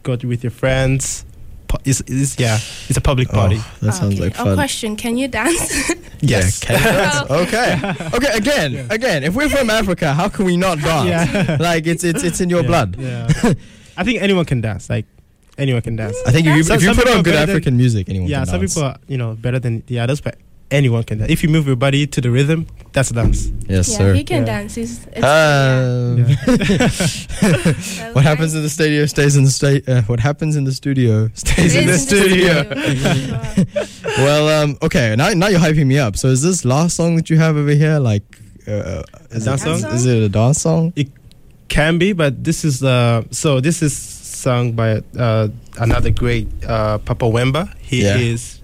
go 0.03 0.16
to 0.16 0.27
with 0.27 0.42
your 0.42 0.51
friends. 0.51 1.25
It's, 1.87 2.01
it's 2.07 2.38
yeah, 2.38 2.59
it's 2.88 2.98
a 2.98 3.01
public 3.01 3.29
party. 3.31 3.57
Oh, 3.59 3.72
that 3.81 3.92
sounds 3.94 4.14
okay. 4.20 4.25
like 4.25 4.38
A 4.38 4.55
question: 4.55 4.94
Can 4.94 5.16
you 5.16 5.27
dance? 5.27 5.88
yes. 6.20 6.61
Yeah, 6.62 6.66
can 6.66 6.77
you 6.77 7.01
dance? 7.01 7.31
okay. 7.42 8.16
Okay. 8.16 8.33
Again, 8.37 8.72
Yeah. 8.72 8.87
again. 8.90 9.25
If 9.25 9.35
we're 9.35 9.48
from 9.48 9.70
Africa, 9.70 10.12
how 10.12 10.29
can 10.29 10.44
we 10.44 10.57
not 10.59 10.79
dance? 10.81 11.09
yeah. 11.09 11.57
Like 11.61 11.87
it's 11.87 12.05
it's 12.05 12.22
it's 12.25 12.40
in 12.42 12.51
your 12.51 12.61
Yeah, 12.62 12.66
blood. 12.68 12.96
Yeah. 12.98 13.55
I 13.96 14.05
think 14.05 14.20
anyone 14.20 14.44
can 14.44 14.61
dance. 14.61 14.90
Like 14.90 15.07
anyone 15.57 15.81
can 15.81 15.96
dance. 15.96 16.16
I 16.27 16.31
think 16.33 16.46
if 16.46 16.57
you, 16.68 16.75
if 16.75 16.83
you 16.83 16.92
put 16.94 17.09
on 17.09 17.22
good 17.22 17.33
better 17.33 17.46
than- 17.46 17.51
African 17.57 17.77
music, 17.79 18.09
anyone 18.11 18.29
yeah, 18.29 18.40
can 18.40 18.46
some 18.46 18.61
dance. 18.61 18.75
people 18.75 18.88
are 18.88 18.98
you 19.09 19.16
know 19.16 19.33
better 19.35 19.59
than 19.59 19.83
the 19.87 19.98
others, 20.01 20.20
but 20.20 20.37
anyone 20.73 21.05
can 21.05 21.19
dance. 21.19 21.31
If 21.31 21.43
you 21.43 21.49
move 21.49 21.67
your 21.67 21.77
body 21.77 22.07
to 22.07 22.21
the 22.21 22.31
rhythm, 22.31 22.67
that's 22.93 23.11
a 23.11 23.15
dance. 23.15 23.51
yes, 23.69 23.89
yeah, 23.89 23.99
sir. 23.99 24.15
he 24.15 24.25
can 24.25 24.41
Yeah. 24.47 24.53
dance. 24.53 24.77
It's, 24.77 25.01
it's, 25.13 25.25
Um, 25.25 26.19
yeah. 26.19 28.13
what 28.13 28.25
happens 28.25 28.55
in 28.55 28.63
the 28.63 28.69
studio 28.69 29.07
stays 29.07 29.37
in 29.37 29.45
the 29.45 29.51
state. 29.51 29.89
Uh, 29.89 30.03
what 30.03 30.21
happens 30.21 30.57
in 30.57 30.65
the 30.65 30.73
studio 30.73 31.29
stays 31.35 31.75
in 31.75 31.87
the 31.87 31.95
It's 31.95 32.03
studio. 32.03 32.65
studio. 32.65 33.85
well, 34.25 34.49
um, 34.63 34.77
okay. 34.83 35.15
Now, 35.17 35.31
now 35.31 35.49
you're 35.49 35.61
hyping 35.61 35.87
me 35.87 35.99
up. 35.99 36.17
So, 36.17 36.29
is 36.29 36.43
this 36.43 36.65
last 36.65 36.97
song 36.97 37.17
that 37.17 37.31
you 37.31 37.39
have 37.39 37.57
over 37.57 37.71
here 37.73 37.99
like 37.99 38.23
uh, 38.67 39.03
is, 39.31 39.45
dance 39.45 39.65
it, 39.65 39.81
song? 39.81 39.93
is 39.95 40.07
it 40.07 40.23
a 40.23 40.29
dance 40.29 40.61
song? 40.61 40.93
It 40.97 41.09
can 41.69 41.99
be, 41.99 42.13
but 42.13 42.45
this 42.45 42.65
is 42.65 42.83
uh 42.85 43.23
so 43.31 43.61
this 43.61 43.83
is 43.83 43.97
sung 43.97 44.73
by 44.73 45.01
uh 45.19 45.49
another 45.79 46.11
great 46.11 46.47
uh 46.67 46.99
Papa 46.99 47.25
Wemba. 47.25 47.73
He 47.81 48.03
Yeah. 48.05 48.17
is 48.19 48.61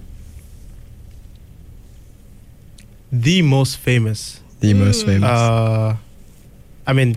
the 3.11 3.41
most 3.41 3.77
famous 3.77 4.39
The 4.61 4.73
most 4.73 5.03
Mm. 5.03 5.07
famous. 5.07 5.29
Uh, 5.29 5.95
I 6.85 6.93
mean, 6.93 7.15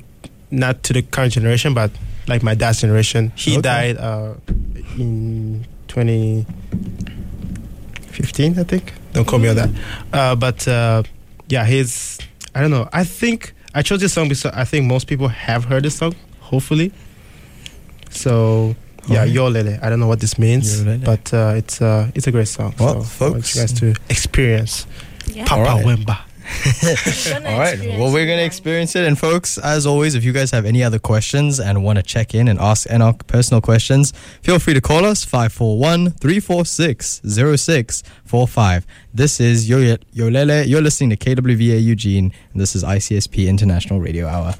not 0.50 0.82
to 0.84 0.92
the 0.92 1.02
current 1.02 1.32
generation, 1.32 1.74
but 1.74 1.90
like 2.28 2.42
my 2.44 2.54
dad's 2.54 2.80
generation. 2.80 3.32
He 3.34 3.52
Okay. 3.58 3.62
died 3.62 3.96
uh, 3.98 4.34
in 4.96 5.66
2015, 5.88 8.58
I 8.58 8.62
think. 8.64 8.92
Don't 9.12 9.26
call 9.26 9.38
me 9.40 9.48
on 9.48 9.56
that. 9.56 9.70
Uh, 10.12 10.34
but 10.36 10.66
uh, 10.68 11.02
yeah, 11.48 11.64
he's. 11.66 12.18
I 12.54 12.60
don't 12.60 12.70
know. 12.70 12.88
I 12.92 13.04
think 13.04 13.54
I 13.74 13.82
chose 13.82 14.00
this 14.00 14.12
song 14.12 14.28
because 14.28 14.46
I 14.46 14.64
think 14.64 14.86
most 14.86 15.06
people 15.06 15.28
have 15.28 15.64
heard 15.64 15.82
this 15.84 15.96
song. 15.96 16.14
Hopefully. 16.40 16.92
So 18.10 18.74
yeah, 19.08 19.20
Alright. 19.20 19.32
Yo 19.32 19.48
Lele. 19.48 19.78
I 19.82 19.88
don't 19.90 19.98
know 20.00 20.06
what 20.06 20.20
this 20.20 20.38
means, 20.38 20.82
Yo 20.84 20.98
but 20.98 21.32
uh, 21.34 21.54
it's 21.56 21.80
uh, 21.82 22.10
it's 22.14 22.26
a 22.26 22.30
great 22.30 22.48
song. 22.48 22.74
Well, 22.78 23.02
so 23.04 23.26
I 23.26 23.30
want 23.30 23.44
folks- 23.44 23.54
you 23.56 23.60
guys 23.62 23.72
to 23.80 23.94
experience 24.08 24.86
Yeah. 25.26 25.44
Papa 25.46 25.70
Alright. 25.70 25.86
Wemba. 25.86 26.18
All 27.46 27.58
right. 27.58 27.78
Well, 27.98 28.12
we're 28.12 28.26
going 28.26 28.38
to 28.38 28.44
experience 28.44 28.94
it. 28.96 29.04
And, 29.06 29.18
folks, 29.18 29.58
as 29.58 29.86
always, 29.86 30.14
if 30.14 30.24
you 30.24 30.32
guys 30.32 30.50
have 30.50 30.64
any 30.66 30.82
other 30.82 30.98
questions 30.98 31.58
and 31.60 31.82
want 31.82 31.96
to 31.98 32.02
check 32.02 32.34
in 32.34 32.48
and 32.48 32.58
ask 32.58 32.90
Enoch 32.90 33.26
personal 33.26 33.60
questions, 33.60 34.12
feel 34.42 34.58
free 34.58 34.74
to 34.74 34.80
call 34.80 35.04
us 35.04 35.24
541 35.24 36.10
346 36.10 37.20
0645. 37.24 38.86
This 39.14 39.40
is 39.40 39.68
Yo- 39.68 39.96
Yolele. 40.14 40.66
You're 40.66 40.82
listening 40.82 41.10
to 41.10 41.16
KWVA 41.16 41.82
Eugene, 41.82 42.32
and 42.52 42.60
this 42.60 42.74
is 42.76 42.84
ICSP 42.84 43.48
International 43.48 44.00
Radio 44.00 44.26
Hour. 44.26 44.54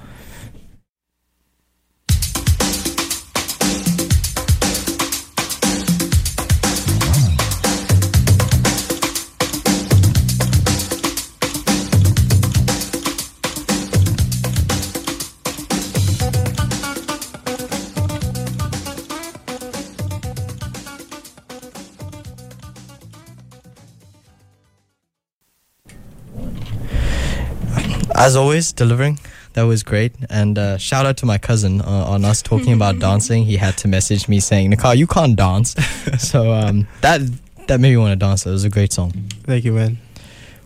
As 28.23 28.37
always, 28.37 28.73
delivering. 28.73 29.19
That 29.55 29.63
was 29.65 29.83
great. 29.83 30.13
And 30.31 30.57
uh, 30.57 30.79
shout 30.79 31.07
out 31.07 31.17
to 31.19 31.27
my 31.27 31.39
cousin 31.39 31.81
uh, 31.81 31.85
on 32.15 32.25
us 32.25 32.41
talking 32.41 32.73
about 32.73 32.99
dancing. 33.09 33.45
He 33.45 33.57
had 33.57 33.77
to 33.79 33.89
message 33.89 34.29
me 34.29 34.39
saying, 34.39 34.71
Nicole, 34.71 34.95
you 34.95 35.09
can't 35.09 35.35
dance. 35.35 35.75
so 36.19 36.53
um, 36.53 36.87
that 37.01 37.21
that 37.67 37.81
made 37.81 37.91
me 37.91 37.97
want 37.97 38.13
to 38.13 38.17
dance. 38.17 38.47
It 38.47 38.51
was 38.51 38.63
a 38.65 38.71
great 38.71 38.93
song. 38.93 39.11
Thank 39.45 39.65
you, 39.65 39.73
man. 39.73 39.99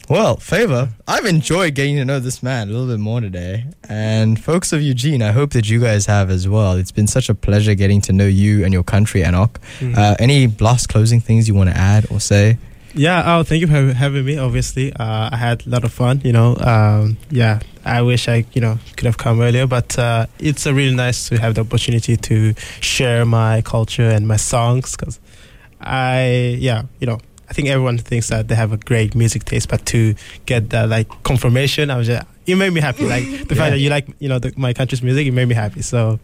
Well, 0.09 0.37
Favor, 0.37 0.91
I've 1.09 1.25
enjoyed 1.25 1.75
getting 1.75 1.97
to 1.97 2.05
know 2.05 2.21
this 2.21 2.43
man 2.43 2.69
a 2.69 2.73
little 2.73 2.87
bit 2.87 3.01
more 3.01 3.21
today. 3.23 3.65
And 3.89 4.39
folks 4.39 4.73
of 4.75 4.81
Eugene, 4.83 5.21
I 5.23 5.33
hope 5.33 5.51
that 5.55 5.69
you 5.69 5.81
guys 5.81 6.07
have 6.07 6.31
as 6.31 6.47
well. 6.47 6.75
It's 6.75 6.93
been 6.93 7.09
such 7.09 7.29
a 7.31 7.35
pleasure 7.35 7.75
getting 7.75 8.03
to 8.03 8.13
know 8.13 8.27
you 8.27 8.65
and 8.65 8.73
your 8.73 8.85
country, 8.85 9.23
Enoch. 9.23 9.59
Mhm. 9.81 9.97
Uh, 9.97 10.15
any 10.19 10.47
last 10.61 10.89
closing 10.89 11.21
things 11.21 11.49
you 11.49 11.55
want 11.55 11.71
to 11.71 11.77
add 11.77 12.07
or 12.11 12.21
say? 12.21 12.59
Yeah, 12.99 13.23
oh, 13.37 13.43
thank 13.43 13.61
you 13.61 13.67
for 13.67 13.93
having 13.93 14.25
me. 14.25 14.39
Obviously, 14.39 14.91
uh, 14.93 15.29
I 15.31 15.37
had 15.37 15.67
a 15.67 15.69
lot 15.71 15.85
of 15.85 15.93
fun. 15.93 16.23
You 16.25 16.33
know, 16.33 16.57
um, 16.57 17.19
yeah, 17.31 17.61
I 17.85 18.01
wish 18.01 18.27
I, 18.27 18.47
you 18.55 18.61
know, 18.63 18.79
could 18.97 19.05
have 19.05 19.19
come 19.19 19.41
earlier, 19.43 19.67
but 19.67 19.99
uh, 19.99 20.27
it's 20.39 20.67
uh, 20.67 20.73
really 20.73 20.95
nice 20.97 21.29
to 21.29 21.39
have 21.39 21.55
the 21.57 21.61
opportunity 21.61 22.17
to 22.17 22.55
share 22.81 23.27
my 23.27 23.61
culture 23.63 24.09
and 24.09 24.27
my 24.27 24.37
songs 24.37 24.97
because 24.97 25.21
I, 25.81 26.57
yeah, 26.59 26.85
you 26.99 27.07
know, 27.07 27.19
I 27.51 27.53
think 27.53 27.69
everyone 27.69 27.99
thinks 27.99 28.29
that 28.29 28.49
they 28.49 28.55
have 28.55 28.73
a 28.73 28.79
great 28.79 29.15
music 29.15 29.45
taste, 29.45 29.69
but 29.69 29.85
to 29.87 30.15
get 30.47 30.71
that 30.71 30.89
like 30.89 31.07
confirmation, 31.23 31.91
I 31.91 31.99
was 31.99 32.07
just, 32.07 32.27
it 32.47 32.55
made 32.57 32.73
me 32.73 32.81
happy. 32.81 33.05
Like 33.05 33.25
the 33.49 33.55
Yeah. 33.55 33.61
fact 33.61 33.71
that 33.73 33.79
you 33.79 33.91
like, 33.91 34.09
you 34.21 34.29
know, 34.31 34.39
the, 34.39 34.55
my 34.57 34.73
country's 34.73 35.03
music, 35.03 35.27
it 35.27 35.33
made 35.33 35.49
me 35.49 35.55
happy. 35.55 35.83
So, 35.83 36.19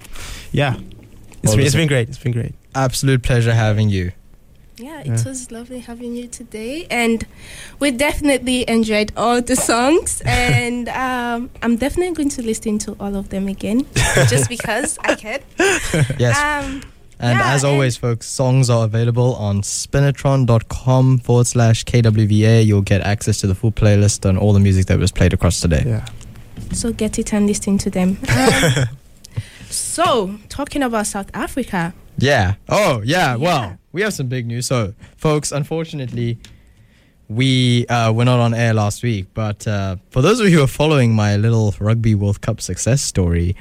yeah, 0.53 0.77
it's 1.43 1.49
Well, 1.49 1.57
been, 1.59 1.67
it's 1.67 1.75
been 1.75 1.87
great. 1.89 2.09
It's 2.09 2.19
been 2.19 2.33
great. 2.33 2.55
Absolute 2.75 3.23
pleasure 3.23 3.53
having 3.53 3.91
you. 3.91 4.13
Yeah, 4.83 5.01
it 5.01 5.07
Yeah. 5.07 5.25
was 5.25 5.51
lovely 5.51 5.81
having 5.81 6.17
you 6.17 6.27
today, 6.29 6.87
and 6.91 7.25
we 7.79 7.91
definitely 7.93 8.65
enjoyed 8.69 9.13
all 9.17 9.41
the 9.41 9.55
songs. 9.57 10.21
and 10.27 10.89
um, 10.89 11.51
I'm 11.63 11.77
definitely 11.77 12.15
going 12.15 12.31
to 12.31 12.43
listen 12.43 12.79
to 12.81 12.97
all 12.99 13.15
of 13.17 13.29
them 13.29 13.47
again, 13.49 13.87
just 14.29 14.49
because 14.57 14.99
I 15.01 15.15
can. 15.15 15.41
Yes. 16.19 16.37
Um, 16.39 16.83
And 17.23 17.39
Yeah, 17.39 17.55
as 17.55 17.63
and- 17.63 17.73
always, 17.73 17.97
folks, 17.97 18.27
songs 18.27 18.69
are 18.69 18.85
available 18.85 19.37
on 19.37 19.63
spinitron.com 19.63 21.19
forward 21.19 21.47
slash 21.47 21.85
KWVA. 21.85 22.67
You'll 22.67 22.83
get 22.83 23.01
access 23.03 23.39
to 23.43 23.47
the 23.47 23.55
full 23.55 23.71
playlist 23.71 24.25
and 24.29 24.37
all 24.37 24.53
the 24.53 24.59
music 24.61 24.87
that 24.87 24.99
was 24.99 25.13
played 25.13 25.33
across 25.33 25.61
today. 25.61 25.85
Yeah. 25.87 26.05
so 26.73 26.93
get 26.93 27.19
it 27.21 27.33
and 27.33 27.47
listen 27.47 27.79
to 27.79 27.91
them. 27.91 28.19
Um, 28.29 28.89
so 29.71 30.39
talking 30.49 30.83
about 30.83 31.07
South 31.07 31.31
Africa, 31.33 31.95
Yeah. 32.19 32.55
Oh, 32.69 33.03
yeah. 33.05 33.37
Yeah. 33.37 33.37
Well, 33.37 33.79
we 33.93 34.03
have 34.03 34.15
some 34.15 34.27
big 34.29 34.47
news. 34.47 34.67
So, 34.67 34.95
folks, 35.17 35.53
unfortunately, 35.53 36.39
we 37.29 37.87
uh, 37.87 38.13
were 38.13 38.25
not 38.25 38.41
on 38.41 38.55
air 38.55 38.75
last 38.75 39.03
week. 39.03 39.27
But 39.35 39.67
uh, 39.67 39.97
for 40.11 40.23
those 40.23 40.41
of 40.41 40.49
you 40.49 40.59
who 40.59 40.65
are 40.65 40.69
following 40.69 41.15
my 41.15 41.37
little 41.37 41.75
Rugby 41.79 42.15
World 42.15 42.41
Cup 42.41 42.61
success 42.61 43.03
story, 43.03 43.57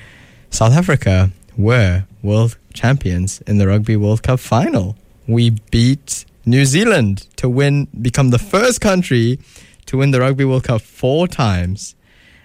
South 0.50 0.74
Africa 0.74 1.32
were 1.58 2.06
world 2.22 2.58
champions 2.74 3.42
in 3.42 3.58
the 3.58 3.68
Rugby 3.68 3.96
World 3.96 4.24
Cup 4.24 4.40
final. 4.40 4.96
We 5.28 5.52
beat 5.72 6.26
New 6.46 6.66
Zealand 6.66 7.28
to 7.38 7.48
win, 7.50 7.88
become 8.02 8.30
the 8.30 8.40
first 8.40 8.82
country 8.82 9.40
to 9.86 9.98
win 9.98 10.12
the 10.12 10.20
Rugby 10.20 10.46
World 10.46 10.64
Cup 10.64 10.82
four 10.82 11.28
times. 11.28 11.96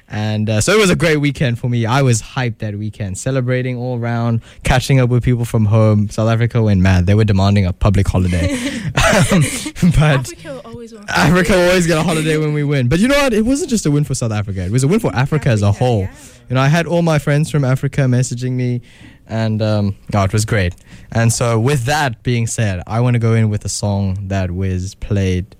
And 0.08 0.48
uh, 0.48 0.60
so 0.60 0.72
it 0.72 0.78
was 0.78 0.90
a 0.90 0.96
great 0.96 1.16
weekend 1.16 1.58
for 1.58 1.68
me. 1.68 1.84
I 1.84 2.02
was 2.02 2.22
hyped 2.22 2.58
that 2.58 2.76
weekend, 2.76 3.18
celebrating 3.18 3.76
all 3.76 3.98
around, 3.98 4.42
catching 4.62 5.00
up 5.00 5.10
with 5.10 5.24
people 5.24 5.44
from 5.44 5.64
home. 5.64 6.08
South 6.08 6.28
Africa 6.28 6.62
went 6.62 6.80
mad. 6.80 7.06
They 7.06 7.14
were 7.14 7.24
demanding 7.24 7.66
a 7.66 7.72
public 7.72 8.06
holiday. 8.06 8.52
um, 8.52 9.42
but 9.98 10.32
Africa 10.32 10.60
always 10.64 10.92
Africa 11.08 11.68
always 11.68 11.86
get 11.86 11.98
a 11.98 12.02
holiday 12.02 12.36
when 12.36 12.52
we 12.54 12.62
win. 12.62 12.88
But 12.88 13.00
you 13.00 13.08
know 13.08 13.16
what? 13.16 13.32
It 13.32 13.44
wasn't 13.44 13.70
just 13.70 13.84
a 13.86 13.90
win 13.90 14.04
for 14.04 14.14
South 14.14 14.32
Africa. 14.32 14.64
It 14.64 14.70
was 14.70 14.84
a 14.84 14.88
win 14.88 15.00
for 15.00 15.14
Africa 15.14 15.48
as 15.48 15.62
a 15.62 15.72
whole. 15.72 16.02
yeah. 16.02 16.14
You 16.48 16.54
know, 16.54 16.60
I 16.60 16.68
had 16.68 16.86
all 16.86 17.02
my 17.02 17.18
friends 17.18 17.50
from 17.50 17.64
Africa 17.64 18.02
messaging 18.02 18.52
me, 18.52 18.80
and 19.26 19.60
um, 19.60 19.96
oh, 20.14 20.22
it 20.22 20.32
was 20.32 20.44
great. 20.44 20.76
And 21.10 21.32
so, 21.32 21.58
with 21.58 21.84
that 21.86 22.22
being 22.22 22.46
said, 22.46 22.82
I 22.86 23.00
want 23.00 23.14
to 23.14 23.18
go 23.18 23.34
in 23.34 23.48
with 23.50 23.64
a 23.64 23.68
song 23.68 24.28
that 24.28 24.52
was 24.52 24.94
played 24.94 25.56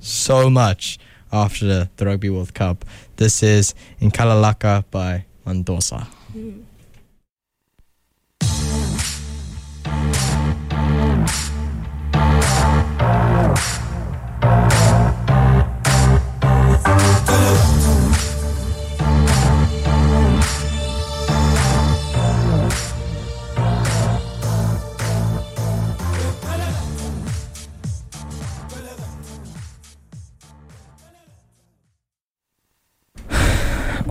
so 0.00 0.48
much 0.48 0.98
after 1.32 1.66
the, 1.66 1.90
the 1.96 2.06
Rugby 2.06 2.30
World 2.30 2.54
Cup. 2.54 2.84
This 3.22 3.40
is 3.44 3.74
Nkalakatha 4.00 4.82
by 4.90 5.24
Mandoza. 5.46 6.08
Mm. 6.34 6.64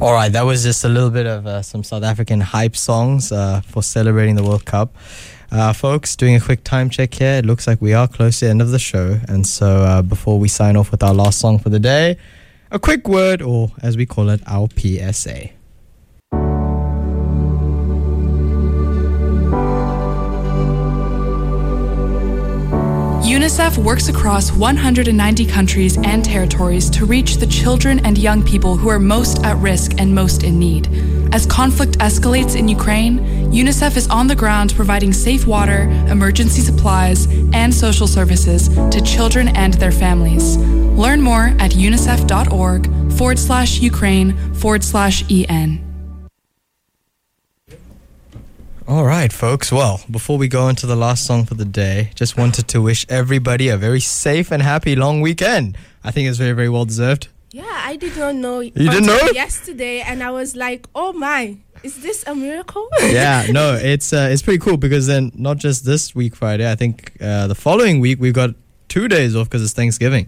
All 0.02 0.14
right, 0.14 0.32
that 0.32 0.42
was 0.42 0.64
just 0.64 0.84
a 0.84 0.90
little 0.90 1.12
bit 1.12 1.28
of 1.28 1.46
uh, 1.46 1.62
some 1.62 1.84
South 1.84 2.02
African 2.02 2.42
hype 2.42 2.76
songs 2.76 3.32
uh, 3.32 3.62
for 3.62 3.84
celebrating 3.84 4.34
the 4.34 4.42
World 4.42 4.66
Cup. 4.66 4.96
Uh, 5.52 5.74
folks, 5.74 6.16
doing 6.16 6.36
a 6.36 6.40
quick 6.40 6.64
time 6.64 6.90
check 6.90 7.14
here. 7.14 7.36
It 7.36 7.46
looks 7.46 7.68
like 7.68 7.80
we 7.80 7.94
are 7.94 8.08
close 8.08 8.40
to 8.40 8.46
the 8.46 8.50
end 8.50 8.64
of 8.64 8.72
the 8.72 8.80
show. 8.80 9.20
And 9.28 9.46
so 9.46 9.68
uh, 9.68 10.02
before 10.02 10.40
we 10.40 10.48
sign 10.48 10.76
off 10.76 10.90
with 10.90 11.04
our 11.04 11.14
last 11.14 11.38
song 11.38 11.60
for 11.60 11.70
the 11.70 11.80
day, 11.80 12.18
a 12.72 12.80
quick 12.80 13.08
word, 13.08 13.44
or 13.44 13.74
as 13.84 13.96
we 13.96 14.08
call 14.08 14.30
it, 14.30 14.42
our 14.48 14.68
PSA. 14.76 15.52
UNICEF 23.32 23.78
works 23.78 24.10
across 24.10 24.52
190 24.52 25.46
countries 25.46 25.98
and 26.04 26.26
territories 26.26 26.90
to 26.90 27.06
reach 27.06 27.38
the 27.38 27.48
children 27.48 28.06
and 28.06 28.18
young 28.18 28.44
people 28.44 28.76
who 28.76 28.90
are 28.90 29.00
most 29.00 29.42
at 29.46 29.56
risk 29.56 29.94
and 30.02 30.14
most 30.14 30.44
in 30.44 30.60
need. 30.60 30.90
As 31.34 31.46
conflict 31.46 31.98
escalates 32.00 32.58
in 32.60 32.68
Ukraine, 32.68 33.20
UNICEF 33.54 33.96
is 33.96 34.10
on 34.10 34.28
the 34.28 34.36
ground 34.36 34.76
providing 34.76 35.14
safe 35.14 35.48
water, 35.48 35.84
emergency 36.10 36.60
supplies, 36.60 37.26
and 37.54 37.74
social 37.74 38.06
services 38.06 38.68
to 38.68 39.00
children 39.00 39.48
and 39.56 39.76
their 39.76 39.94
families. 39.94 40.58
Learn 40.58 41.22
more 41.22 41.56
at 41.58 41.72
unicef.org 41.72 43.14
forward 43.14 43.40
slash 43.40 43.80
Ukraine 43.80 44.36
forward 44.56 44.84
slash 44.84 45.24
EN. 45.32 45.91
All 48.92 49.06
right, 49.06 49.32
folks. 49.32 49.72
Well, 49.72 50.02
before 50.12 50.38
we 50.38 50.50
go 50.50 50.68
into 50.68 50.86
the 50.86 50.98
last 50.98 51.26
song 51.26 51.46
for 51.46 51.54
the 51.54 51.64
day, 51.64 52.12
just 52.14 52.36
wanted 52.36 52.68
to 52.68 52.82
wish 52.82 53.06
everybody 53.08 53.70
a 53.70 53.78
very 53.78 54.02
safe 54.02 54.52
and 54.52 54.62
happy 54.62 54.98
long 54.98 55.22
weekend. 55.22 55.78
I 56.04 56.12
think 56.12 56.28
it's 56.28 56.38
very, 56.38 56.52
very 56.52 56.68
well 56.68 56.84
deserved. 56.84 57.30
Yeah, 57.52 57.64
I 57.86 57.96
did 57.96 58.18
not 58.18 58.36
know. 58.36 58.60
You 58.60 58.72
didn't 58.72 59.06
know? 59.06 59.30
yesterday, 59.34 60.02
and 60.02 60.22
I 60.22 60.32
was 60.32 60.58
like, 60.58 60.88
"Oh 60.94 61.14
my, 61.14 61.56
is 61.84 62.02
this 62.02 62.26
a 62.28 62.36
miracle?" 62.36 62.90
yeah, 63.04 63.48
no, 63.50 63.76
it's 63.76 64.12
uh, 64.12 64.28
it's 64.30 64.42
pretty 64.42 64.60
cool 64.60 64.76
because 64.76 65.08
then 65.08 65.32
not 65.36 65.56
just 65.56 65.86
this 65.86 66.14
week 66.14 66.36
Friday, 66.36 66.70
I 66.70 66.76
think 66.76 67.14
uh, 67.22 67.48
the 67.48 67.56
following 67.56 68.02
week 68.02 68.20
we've 68.20 68.34
got 68.34 68.50
two 68.90 69.08
days 69.08 69.38
off 69.38 69.48
because 69.48 69.64
it's 69.64 69.72
Thanksgiving. 69.72 70.28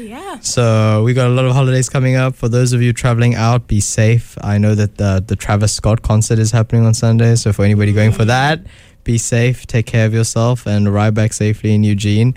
Yeah. 0.00 0.38
So 0.40 1.02
we 1.04 1.14
got 1.14 1.28
a 1.28 1.34
lot 1.34 1.44
of 1.44 1.52
holidays 1.52 1.88
coming 1.88 2.16
up. 2.16 2.34
For 2.34 2.48
those 2.48 2.72
of 2.72 2.82
you 2.82 2.92
traveling 2.92 3.34
out, 3.34 3.66
be 3.66 3.80
safe. 3.80 4.36
I 4.42 4.58
know 4.58 4.74
that 4.74 4.96
the 4.96 5.22
the 5.26 5.36
Travis 5.36 5.72
Scott 5.72 6.02
concert 6.02 6.38
is 6.38 6.50
happening 6.50 6.84
on 6.86 6.94
Sunday, 6.94 7.34
so 7.36 7.52
for 7.52 7.64
anybody 7.64 7.92
going 7.92 8.12
for 8.12 8.24
that, 8.24 8.60
be 9.04 9.18
safe, 9.18 9.66
take 9.66 9.86
care 9.86 10.06
of 10.06 10.14
yourself, 10.14 10.66
and 10.66 10.86
arrive 10.86 11.14
back 11.14 11.32
safely 11.32 11.74
in 11.74 11.84
Eugene. 11.84 12.34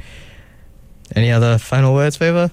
Any 1.15 1.32
other 1.32 1.58
final 1.58 1.93
words, 1.93 2.17
favor? 2.17 2.52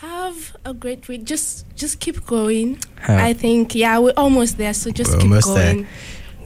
Have 0.00 0.56
a 0.64 0.72
great 0.74 1.08
week. 1.08 1.24
Just 1.24 1.66
just 1.74 2.00
keep 2.00 2.24
going. 2.26 2.78
Huh. 3.00 3.16
I 3.18 3.32
think 3.32 3.74
yeah, 3.74 3.98
we're 3.98 4.14
almost 4.16 4.58
there. 4.58 4.74
So 4.74 4.90
just 4.90 5.12
We're 5.12 5.18
keep 5.18 5.30
almost 5.30 5.54
there. 5.54 5.86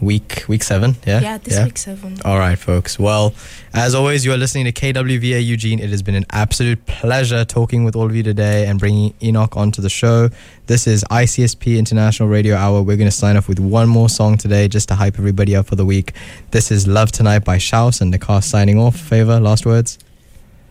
Week 0.00 0.44
week 0.48 0.62
seven. 0.62 0.96
Yeah. 1.06 1.20
Yeah, 1.20 1.38
this 1.38 1.64
week 1.64 1.78
seven. 1.78 2.18
All 2.24 2.38
right, 2.38 2.58
folks. 2.58 2.98
Well, 2.98 3.34
as 3.72 3.94
always, 3.94 4.24
you 4.24 4.32
are 4.32 4.36
listening 4.36 4.64
to 4.66 4.72
KWVA 4.72 5.44
Eugene. 5.44 5.78
It 5.78 5.90
has 5.90 6.02
been 6.02 6.14
an 6.14 6.26
absolute 6.30 6.84
pleasure 6.86 7.44
talking 7.44 7.84
with 7.84 7.96
all 7.96 8.06
of 8.06 8.14
you 8.14 8.22
today 8.22 8.66
and 8.66 8.78
bringing 8.78 9.14
Enoch 9.22 9.56
onto 9.56 9.82
the 9.82 9.90
show. 9.90 10.28
This 10.66 10.86
is 10.86 11.04
ICSP 11.10 11.78
International 11.78 12.28
Radio 12.28 12.56
Hour. 12.56 12.82
We're 12.82 12.96
going 12.96 13.10
to 13.10 13.16
sign 13.16 13.36
off 13.36 13.48
with 13.48 13.60
one 13.60 13.88
more 13.88 14.08
song 14.08 14.36
today 14.36 14.68
just 14.68 14.88
to 14.88 14.94
hype 14.94 15.18
everybody 15.18 15.56
up 15.56 15.66
for 15.66 15.76
the 15.76 15.86
week. 15.86 16.12
This 16.50 16.70
is 16.70 16.86
Love 16.86 17.12
Tonight 17.12 17.44
by 17.44 17.58
Shouse 17.58 18.00
and 18.00 18.12
Nakas 18.12 18.44
signing 18.44 18.78
off. 18.78 18.96
Favor, 18.96 19.40
last 19.40 19.66
words? 19.66 19.98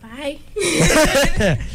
Bye. 0.02 0.38